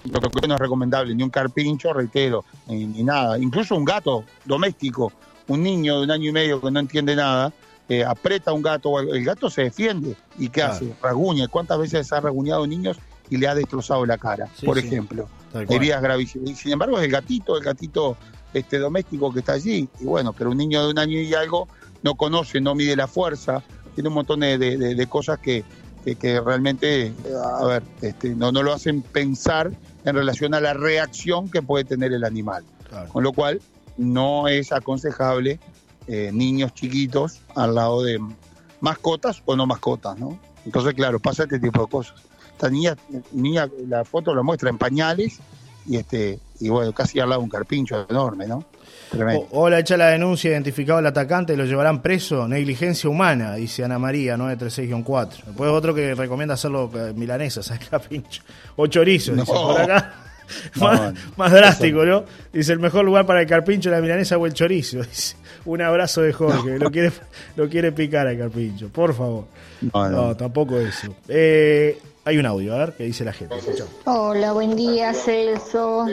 lo 0.05 0.29
que 0.29 0.47
no 0.47 0.53
es 0.55 0.59
recomendable, 0.59 1.13
ni 1.15 1.23
un 1.23 1.29
carpincho, 1.29 1.93
reitero, 1.93 2.45
ni, 2.67 2.85
ni 2.85 3.03
nada. 3.03 3.37
Incluso 3.37 3.75
un 3.75 3.85
gato 3.85 4.23
doméstico, 4.45 5.11
un 5.47 5.63
niño 5.63 5.97
de 5.99 6.03
un 6.05 6.11
año 6.11 6.29
y 6.29 6.31
medio 6.33 6.61
que 6.61 6.71
no 6.71 6.79
entiende 6.79 7.15
nada, 7.15 7.51
eh, 7.89 8.05
aprieta 8.05 8.51
a 8.51 8.53
un 8.53 8.61
gato, 8.61 8.99
el 8.99 9.23
gato 9.25 9.49
se 9.49 9.63
defiende. 9.63 10.15
¿Y 10.37 10.45
qué 10.47 10.61
Claro. 10.61 10.73
hace? 10.73 10.93
Raguña. 11.01 11.47
¿Cuántas 11.49 11.77
veces 11.77 12.11
ha 12.13 12.21
raguñado 12.21 12.65
niños 12.65 12.97
y 13.29 13.37
le 13.37 13.47
ha 13.47 13.55
destrozado 13.55 14.05
la 14.05 14.17
cara, 14.17 14.47
Sí, 14.55 14.65
por 14.65 14.79
sí. 14.79 14.87
ejemplo? 14.87 15.27
Heridas 15.53 16.01
gravísimas. 16.01 16.57
Sin 16.57 16.71
embargo 16.71 16.97
es 16.97 17.03
el 17.05 17.11
gatito, 17.11 17.57
el 17.57 17.63
gatito 17.63 18.15
este 18.53 18.79
doméstico 18.79 19.33
que 19.33 19.39
está 19.39 19.53
allí. 19.53 19.89
Y 19.99 20.05
bueno, 20.05 20.31
pero 20.31 20.51
un 20.51 20.57
niño 20.57 20.83
de 20.85 20.91
un 20.91 20.99
año 20.99 21.19
y 21.19 21.33
algo 21.33 21.67
no 22.03 22.15
conoce, 22.15 22.61
no 22.61 22.75
mide 22.75 22.95
la 22.95 23.07
fuerza, 23.07 23.61
tiene 23.95 24.09
un 24.09 24.15
montón 24.15 24.41
de, 24.41 24.57
de- 24.57 25.07
cosas 25.07 25.39
que, 25.39 25.63
que, 26.03 26.15
que 26.15 26.39
realmente, 26.41 27.07
eh, 27.07 27.13
a 27.59 27.65
ver, 27.65 27.83
este, 28.01 28.35
no, 28.35 28.51
no 28.51 28.63
lo 28.63 28.73
hacen 28.73 29.01
pensar 29.01 29.71
en 30.05 30.15
relación 30.15 30.53
a 30.53 30.59
la 30.59 30.73
reacción 30.73 31.49
que 31.49 31.61
puede 31.61 31.83
tener 31.85 32.13
el 32.13 32.23
animal. 32.23 32.63
Claro. 32.89 33.09
Con 33.09 33.23
lo 33.23 33.33
cual, 33.33 33.61
no 33.97 34.47
es 34.47 34.71
aconsejable 34.71 35.59
eh, 36.07 36.31
niños 36.33 36.73
chiquitos 36.73 37.39
al 37.55 37.75
lado 37.75 38.03
de 38.03 38.19
mascotas 38.79 39.41
o 39.45 39.55
no 39.55 39.65
mascotas, 39.67 40.17
¿no? 40.17 40.39
Entonces, 40.65 40.93
claro, 40.93 41.19
pasa 41.19 41.43
este 41.43 41.59
tipo 41.59 41.81
de 41.83 41.89
cosas. 41.89 42.15
Esta 42.51 42.69
niña, 42.69 42.95
niña 43.31 43.69
la 43.87 44.03
foto 44.05 44.33
la 44.35 44.43
muestra 44.43 44.69
en 44.69 44.77
pañales 44.77 45.39
y 45.87 45.97
este 45.97 46.39
y 46.59 46.69
bueno, 46.69 46.93
casi 46.93 47.19
al 47.19 47.29
lado 47.29 47.41
de 47.41 47.45
un 47.45 47.49
carpincho 47.49 48.05
enorme, 48.09 48.47
¿no? 48.47 48.63
Tremendo. 49.11 49.47
O- 49.51 49.63
Hola, 49.63 49.79
hecha 49.79 49.97
la 49.97 50.07
denuncia, 50.07 50.49
identificado 50.51 50.99
al 50.99 51.05
atacante, 51.05 51.55
lo 51.57 51.65
llevarán 51.65 52.01
preso. 52.01 52.47
Negligencia 52.47 53.09
humana, 53.09 53.55
dice 53.55 53.83
Ana 53.83 53.99
María, 53.99 54.37
936-4. 54.37 55.29
Después 55.47 55.69
otro 55.69 55.93
que 55.93 56.15
recomienda 56.15 56.53
hacerlo 56.55 56.89
eh, 56.95 57.13
milanesa, 57.15 57.61
¿sabes? 57.63 57.87
Capincho. 57.89 58.41
O 58.77 58.87
chorizo, 58.87 59.33
dice 59.33 59.51
No. 59.53 59.61
por 59.67 59.81
acá. 59.81 60.13
No, 60.75 60.83
más, 60.85 61.13
no. 61.13 61.19
más 61.37 61.51
drástico, 61.53 62.03
¿no? 62.03 62.25
Dice 62.51 62.73
el 62.73 62.79
mejor 62.79 63.05
lugar 63.05 63.25
para 63.25 63.39
el 63.39 63.47
carpincho, 63.47 63.89
la 63.89 64.01
milanesa 64.01 64.37
o 64.37 64.45
el 64.45 64.53
chorizo. 64.53 64.97
Dice, 65.01 65.37
un 65.63 65.81
abrazo 65.81 66.23
de 66.23 66.33
Jorge, 66.33 66.77
lo, 66.77 66.91
quiere, 66.91 67.09
lo 67.55 67.69
quiere 67.69 67.93
picar 67.93 68.27
al 68.27 68.37
carpincho, 68.37 68.89
por 68.89 69.13
favor. 69.13 69.45
No, 69.93 70.09
No, 70.09 70.27
no. 70.27 70.35
tampoco 70.35 70.77
eso. 70.77 71.15
Eh, 71.29 71.97
hay 72.25 72.37
un 72.37 72.45
audio, 72.45 72.75
a 72.75 72.79
ver 72.79 72.93
qué 72.97 73.05
dice 73.05 73.23
la 73.23 73.31
gente. 73.31 73.55
Hola, 74.03 74.51
buen 74.51 74.75
día, 74.75 75.13
Celso, 75.13 76.07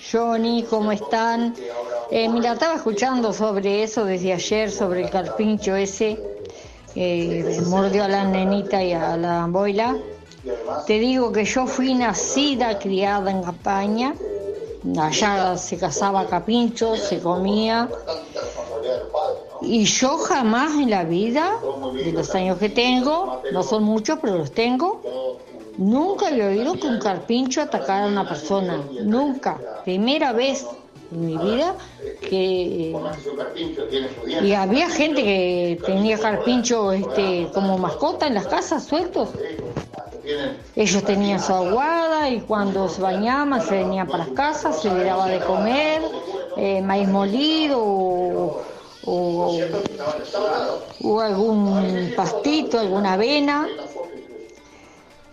Johnny, 0.00 0.64
¿cómo 0.68 0.92
están? 0.92 1.54
Eh, 2.10 2.28
mira, 2.28 2.52
estaba 2.52 2.74
escuchando 2.74 3.32
sobre 3.32 3.82
eso 3.82 4.04
desde 4.04 4.32
ayer, 4.32 4.70
sobre 4.70 5.02
el 5.04 5.10
carpincho 5.10 5.74
ese, 5.74 6.18
que 6.94 7.60
mordió 7.66 8.04
a 8.04 8.08
la 8.08 8.24
nenita 8.24 8.82
y 8.82 8.92
a 8.92 9.16
la 9.16 9.46
boila. 9.46 9.96
Te 10.86 10.98
digo 10.98 11.32
que 11.32 11.44
yo 11.44 11.66
fui 11.66 11.94
nacida, 11.94 12.78
criada 12.78 13.30
en 13.30 13.42
Campaña, 13.42 14.14
allá 14.98 15.56
se 15.56 15.76
cazaba 15.76 16.26
capincho, 16.26 16.96
se 16.96 17.20
comía, 17.20 17.88
y 19.62 19.84
yo 19.84 20.18
jamás 20.18 20.74
en 20.74 20.90
la 20.90 21.04
vida, 21.04 21.58
de 21.92 22.12
los 22.12 22.34
años 22.34 22.58
que 22.58 22.68
tengo, 22.68 23.42
no 23.50 23.62
son 23.62 23.82
muchos, 23.82 24.18
pero 24.20 24.38
los 24.38 24.52
tengo, 24.52 25.02
Nunca 25.78 26.28
había 26.28 26.46
oído 26.46 26.74
que 26.74 26.86
un 26.86 26.98
carpincho 26.98 27.62
atacara 27.62 28.04
a 28.04 28.08
una 28.08 28.28
persona. 28.28 28.80
Nunca. 29.02 29.58
Primera 29.84 30.32
vez 30.32 30.66
en 31.12 31.26
mi 31.26 31.36
vida 31.36 31.74
que... 32.20 32.96
Y 34.42 34.52
había 34.52 34.88
gente 34.90 35.22
que 35.22 35.80
tenía 35.84 36.18
carpincho 36.18 36.92
este, 36.92 37.48
como 37.52 37.78
mascota 37.78 38.26
en 38.26 38.34
las 38.34 38.46
casas 38.46 38.84
sueltos. 38.84 39.28
Ellos 40.74 41.04
tenían 41.04 41.40
su 41.40 41.52
aguada 41.52 42.28
y 42.30 42.40
cuando 42.40 42.88
se 42.88 43.00
bañaban 43.00 43.60
se 43.62 43.74
venían 43.76 44.08
para 44.08 44.24
las 44.26 44.34
casas, 44.34 44.80
se 44.82 44.92
le 44.92 45.04
daba 45.04 45.28
de 45.28 45.38
comer, 45.40 46.02
eh, 46.56 46.82
maíz 46.82 47.08
molido 47.08 47.78
o, 47.82 48.62
o- 49.04 49.60
o 51.04 51.20
algún 51.20 52.12
pastito, 52.16 52.80
alguna 52.80 53.12
avena. 53.12 53.68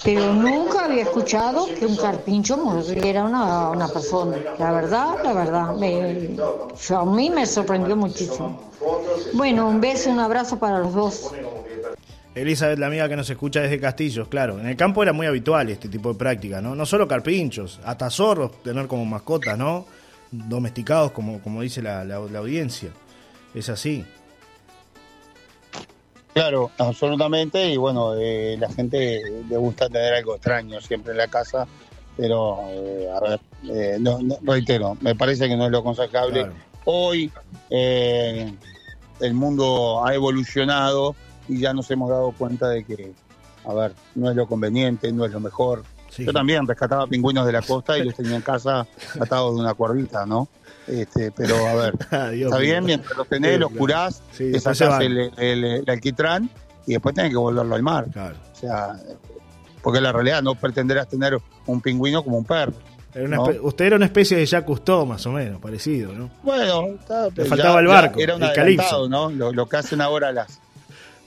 Pero 0.04 0.34
nunca 0.34 0.86
había 0.86 1.04
escuchado 1.04 1.66
que 1.80 1.86
un 1.86 1.96
carpincho 1.96 2.58
mordiera 2.58 3.24
una, 3.24 3.70
una 3.70 3.88
persona. 3.88 4.36
La 4.60 4.72
verdad, 4.74 5.16
la 5.24 5.34
verdad, 5.34 5.76
me- 5.76 6.36
a 6.96 7.06
mí 7.06 7.30
me 7.30 7.46
sorprendió 7.46 7.96
muchísimo. 7.96 8.72
Bueno, 9.34 9.68
un 9.70 9.80
beso, 9.80 10.10
un 10.10 10.20
abrazo 10.20 10.60
para 10.60 10.80
los 10.80 10.94
dos. 10.94 11.32
Elizabeth, 12.36 12.80
la 12.80 12.88
amiga 12.88 13.08
que 13.08 13.16
nos 13.16 13.30
escucha 13.30 13.62
desde 13.62 13.80
Castillos, 13.80 14.28
claro. 14.28 14.60
En 14.60 14.66
el 14.68 14.76
campo 14.76 15.04
era 15.04 15.14
muy 15.14 15.28
habitual 15.28 15.70
este 15.70 15.88
tipo 15.88 16.10
de 16.12 16.16
práctica, 16.16 16.62
¿no? 16.62 16.76
No 16.76 16.86
solo 16.86 17.08
carpinchos, 17.08 17.80
hasta 17.86 18.10
zorros 18.10 18.62
tener 18.64 18.88
como 18.88 19.06
mascotas, 19.06 19.58
¿no? 19.58 19.86
Domesticados, 20.32 21.12
como, 21.12 21.40
como 21.42 21.62
dice 21.62 21.82
la, 21.82 22.04
la- 22.04 22.20
la 22.20 22.40
audiencia. 22.40 22.90
Es 23.54 23.70
así. 23.70 24.04
Claro, 26.34 26.72
absolutamente. 26.78 27.70
Y 27.70 27.78
bueno, 27.78 28.16
eh, 28.16 28.58
la 28.60 28.70
gente 28.72 29.22
le 29.48 29.58
gusta 29.58 29.88
tener 29.88 30.14
algo 30.16 30.36
extraño 30.36 30.82
siempre 30.82 31.12
en 31.12 31.18
la 31.20 31.28
casa, 31.28 31.68
pero 32.18 32.60
eh, 32.70 33.08
a 33.14 33.20
ver, 33.20 33.40
eh, 33.70 33.98
no, 34.00 34.20
no- 34.20 34.38
reitero, 34.42 34.98
me 35.02 35.16
parece 35.16 35.48
que 35.48 35.56
no 35.56 35.66
es 35.66 35.72
lo 35.72 35.80
aconsejable. 35.80 36.40
Claro. 36.42 36.54
Hoy 36.86 37.32
eh, 37.70 38.54
el 39.20 39.34
mundo 39.34 40.04
ha 40.06 40.14
evolucionado 40.14 41.16
y 41.48 41.60
ya 41.60 41.74
nos 41.74 41.90
hemos 41.92 42.10
dado 42.10 42.32
cuenta 42.32 42.68
de 42.70 42.84
que, 42.84 43.12
a 43.66 43.74
ver, 43.74 43.94
no 44.16 44.30
es 44.30 44.36
lo 44.36 44.48
conveniente, 44.48 45.12
no 45.14 45.26
es 45.26 45.32
lo 45.32 45.40
mejor. 45.40 45.84
Sí. 46.16 46.26
Yo 46.26 46.32
también 46.34 46.68
rescataba 46.68 47.08
pingüinos 47.08 47.46
de 47.46 47.52
la 47.52 47.62
costa 47.62 47.98
y 47.98 48.04
los 48.04 48.14
tenía 48.16 48.36
en 48.36 48.42
casa 48.42 48.86
atados 49.20 49.56
de 49.56 49.62
una 49.62 49.74
cuerdita, 49.74 50.26
¿no? 50.26 50.48
Este, 50.88 51.32
pero 51.32 51.56
a 51.68 51.74
ver, 51.76 51.94
Ah, 52.12 52.30
Dios 52.30 52.52
está 52.52 52.62
bien, 52.62 52.86
mientras 52.86 53.18
los 53.18 53.28
tenés, 53.28 53.54
Sí, 53.54 53.58
los 53.60 53.72
curás, 53.72 54.22
Sí, 54.32 54.60
sacás 54.60 55.00
el, 55.02 55.32
el- 55.38 55.64
el 55.64 55.90
alquitrán 55.90 56.50
y 56.86 56.92
después 56.94 57.16
tenés 57.16 57.32
que 57.32 57.38
volverlo 57.38 57.74
al 57.76 57.82
mar. 57.84 58.06
Claro. 58.12 58.36
O 58.52 58.56
sea, 58.56 58.96
porque 59.82 60.00
la 60.02 60.12
realidad 60.12 60.42
no 60.44 60.56
pretenderás 60.56 61.08
tener 61.08 61.38
un 61.66 61.82
pingüino 61.82 62.24
como 62.24 62.38
un 62.38 62.46
perro. 62.46 62.74
Era 63.14 63.26
una 63.26 63.36
¿no? 63.38 63.46
espe- 63.48 63.60
Usted 63.62 63.86
era 63.86 63.96
una 63.96 64.06
especie 64.06 64.36
de 64.38 64.46
Jacques 64.46 64.66
Cousteau, 64.68 65.06
más 65.06 65.26
o 65.26 65.32
menos, 65.32 65.62
parecido, 65.62 66.14
¿no? 66.14 66.30
Bueno, 66.42 66.88
está- 67.00 67.28
Le 67.30 67.44
ya- 67.44 67.46
faltaba 67.46 67.80
el 67.80 67.88
barco, 67.88 68.20
Era 68.20 68.36
un 68.36 68.44
el. 68.44 68.78
¿no? 69.10 69.30
Lo, 69.30 69.52
lo 69.54 69.68
que 69.68 69.78
hacen 69.78 70.02
ahora 70.02 70.32
las, 70.32 70.60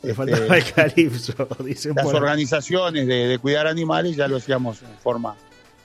Le 0.07 0.12
este, 0.12 0.14
faltaba 0.14 0.57
el 0.57 0.73
calipso, 0.73 1.49
dicen 1.64 1.95
las 1.95 2.05
por 2.05 2.14
organizaciones 2.16 3.07
de, 3.07 3.27
de 3.27 3.38
cuidar 3.38 3.66
animales, 3.66 4.16
ya 4.16 4.29
lo 4.29 4.37
hacíamos 4.37 4.83
en 4.83 4.97
forma 5.03 5.37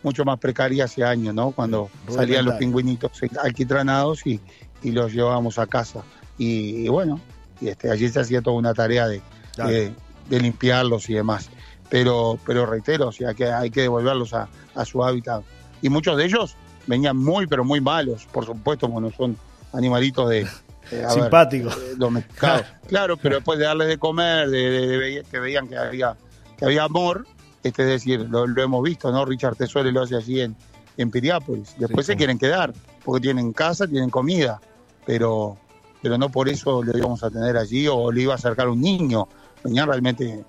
mucho 0.04 0.26
más 0.26 0.40
precaria 0.40 0.86
hace 0.86 1.04
años, 1.04 1.34
¿no? 1.34 1.52
Cuando 1.52 1.90
salían 2.10 2.46
los 2.46 2.56
pingüinitos 2.56 3.12
alquitranados 3.44 4.26
y, 4.26 4.40
y 4.82 4.92
los 4.92 5.14
llevábamos 5.14 5.60
a 5.60 5.68
casa. 5.68 6.04
Y, 6.38 6.86
y 6.86 6.88
bueno, 6.88 7.20
y 7.60 7.70
este, 7.70 7.92
allí 7.92 8.10
se 8.10 8.20
hacía 8.20 8.42
toda 8.42 8.58
una 8.58 8.74
tarea 8.74 9.08
de, 9.08 9.22
Claro. 9.54 9.70
de, 9.72 9.94
de 10.30 10.40
limpiarlos 10.40 11.10
y 11.10 11.14
demás. 11.14 11.50
Pero, 11.90 12.40
pero 12.46 12.66
reitero, 12.66 13.10
o 13.10 13.12
sea, 13.12 13.34
que 13.34 13.46
hay 13.48 13.70
que 13.70 13.82
devolverlos 13.82 14.34
a, 14.34 14.48
a 14.76 14.86
su 14.86 15.04
hábitat. 15.04 15.44
Y 15.82 15.90
muchos 15.90 16.18
de 16.18 16.26
ellos 16.26 16.56
venían 16.88 17.18
muy, 17.18 17.48
pero 17.48 17.64
muy 17.66 17.82
malos, 17.82 18.28
por 18.32 18.46
supuesto, 18.46 18.88
bueno, 18.88 19.12
son 19.16 19.38
animalitos 19.74 20.30
de... 20.30 20.48
eh, 20.92 21.04
a 21.04 21.14
ver, 21.14 21.24
Simpáticos. 21.24 21.76
eh, 21.78 21.94
domesticados. 21.98 22.66
claro, 22.88 23.18
pero 23.18 23.36
después 23.36 23.58
de 23.60 23.66
darles 23.66 23.88
de 23.88 23.98
comer, 23.98 24.50
de, 24.50 24.70
de- 24.70 24.88
de 24.88 24.98
ve- 24.98 25.26
que 25.30 25.40
veían 25.40 25.68
que 25.68 25.78
había, 25.78 26.16
que 26.58 26.66
había 26.66 26.84
amor, 26.84 27.26
este, 27.64 27.84
es 27.84 27.90
decir, 27.90 28.22
lo, 28.30 28.48
lo 28.48 28.62
hemos 28.64 28.84
visto, 28.84 29.12
¿no? 29.12 29.24
Richard 29.26 29.56
Tesuele 29.56 29.92
lo 29.92 30.02
hace 30.02 30.16
allí 30.16 30.42
en, 30.42 30.56
en 30.98 31.12
Piriápolis. 31.12 31.76
Después 31.78 32.06
Sí, 32.06 32.14
se 32.14 32.18
quieren 32.18 32.38
quedar, 32.38 32.74
porque 33.06 33.22
tienen 33.22 33.54
casa, 33.54 33.88
tienen 33.88 34.10
comida, 34.10 34.60
pero, 35.06 35.58
pero 36.02 36.18
no 36.18 36.30
por 36.30 36.50
eso 36.50 36.82
lo 36.84 36.98
íbamos 36.98 37.24
a 37.24 37.30
tener 37.30 37.58
allí 37.58 37.88
o 37.88 38.12
le 38.12 38.22
iba 38.24 38.34
a 38.34 38.36
acercar 38.36 38.68
un 38.68 38.82
niño. 38.82 39.28
Venían 39.64 39.88
realmente, 39.88 40.44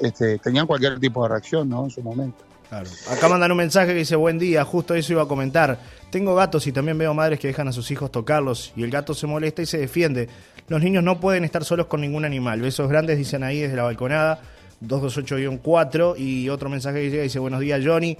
este, 0.00 0.38
tenían 0.38 0.66
cualquier 0.66 0.98
tipo 0.98 1.22
de 1.22 1.28
reacción, 1.28 1.68
¿no? 1.68 1.84
En 1.84 1.90
su 1.90 2.02
momento. 2.02 2.44
Acá 2.70 3.28
mandan 3.28 3.50
un 3.50 3.56
mensaje 3.56 3.88
que 3.88 3.98
dice, 3.98 4.14
buen 4.14 4.38
día, 4.38 4.64
justo 4.64 4.94
eso 4.94 5.12
iba 5.12 5.22
a 5.22 5.26
comentar. 5.26 5.78
Tengo 6.10 6.34
gatos 6.34 6.66
y 6.66 6.72
también 6.72 6.98
veo 6.98 7.12
madres 7.14 7.40
que 7.40 7.48
dejan 7.48 7.66
a 7.66 7.72
sus 7.72 7.90
hijos 7.90 8.12
tocarlos 8.12 8.72
y 8.76 8.84
el 8.84 8.90
gato 8.90 9.12
se 9.12 9.26
molesta 9.26 9.62
y 9.62 9.66
se 9.66 9.78
defiende. 9.78 10.28
Los 10.68 10.80
niños 10.80 11.02
no 11.02 11.18
pueden 11.18 11.44
estar 11.44 11.64
solos 11.64 11.86
con 11.86 12.00
ningún 12.00 12.24
animal. 12.24 12.60
Besos 12.60 12.88
grandes, 12.88 13.18
dicen 13.18 13.42
ahí 13.42 13.60
desde 13.60 13.76
la 13.76 13.82
balconada. 13.82 14.40
228-4 14.86 16.18
y 16.18 16.48
otro 16.48 16.70
mensaje 16.70 17.00
que 17.02 17.10
llega 17.10 17.22
dice 17.22 17.38
buenos 17.38 17.60
días 17.60 17.80
Johnny. 17.84 18.16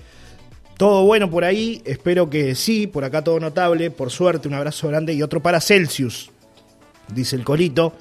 Todo 0.77 1.05
bueno 1.05 1.31
por 1.31 1.45
ahí, 1.45 1.83
espero 1.85 2.31
que 2.31 2.55
sí, 2.55 2.87
por 2.87 3.05
acá 3.05 3.23
todo 3.23 3.39
notable, 3.39 3.91
por 3.91 4.11
suerte, 4.11 4.49
un 4.49 4.55
abrazo 4.55 4.89
grande 4.89 5.13
y 5.13 5.23
otro 5.23 5.41
para 5.41 5.61
Celsius, 5.61 6.31
dice 7.09 7.37
el 7.37 7.45
Colito. 7.45 7.93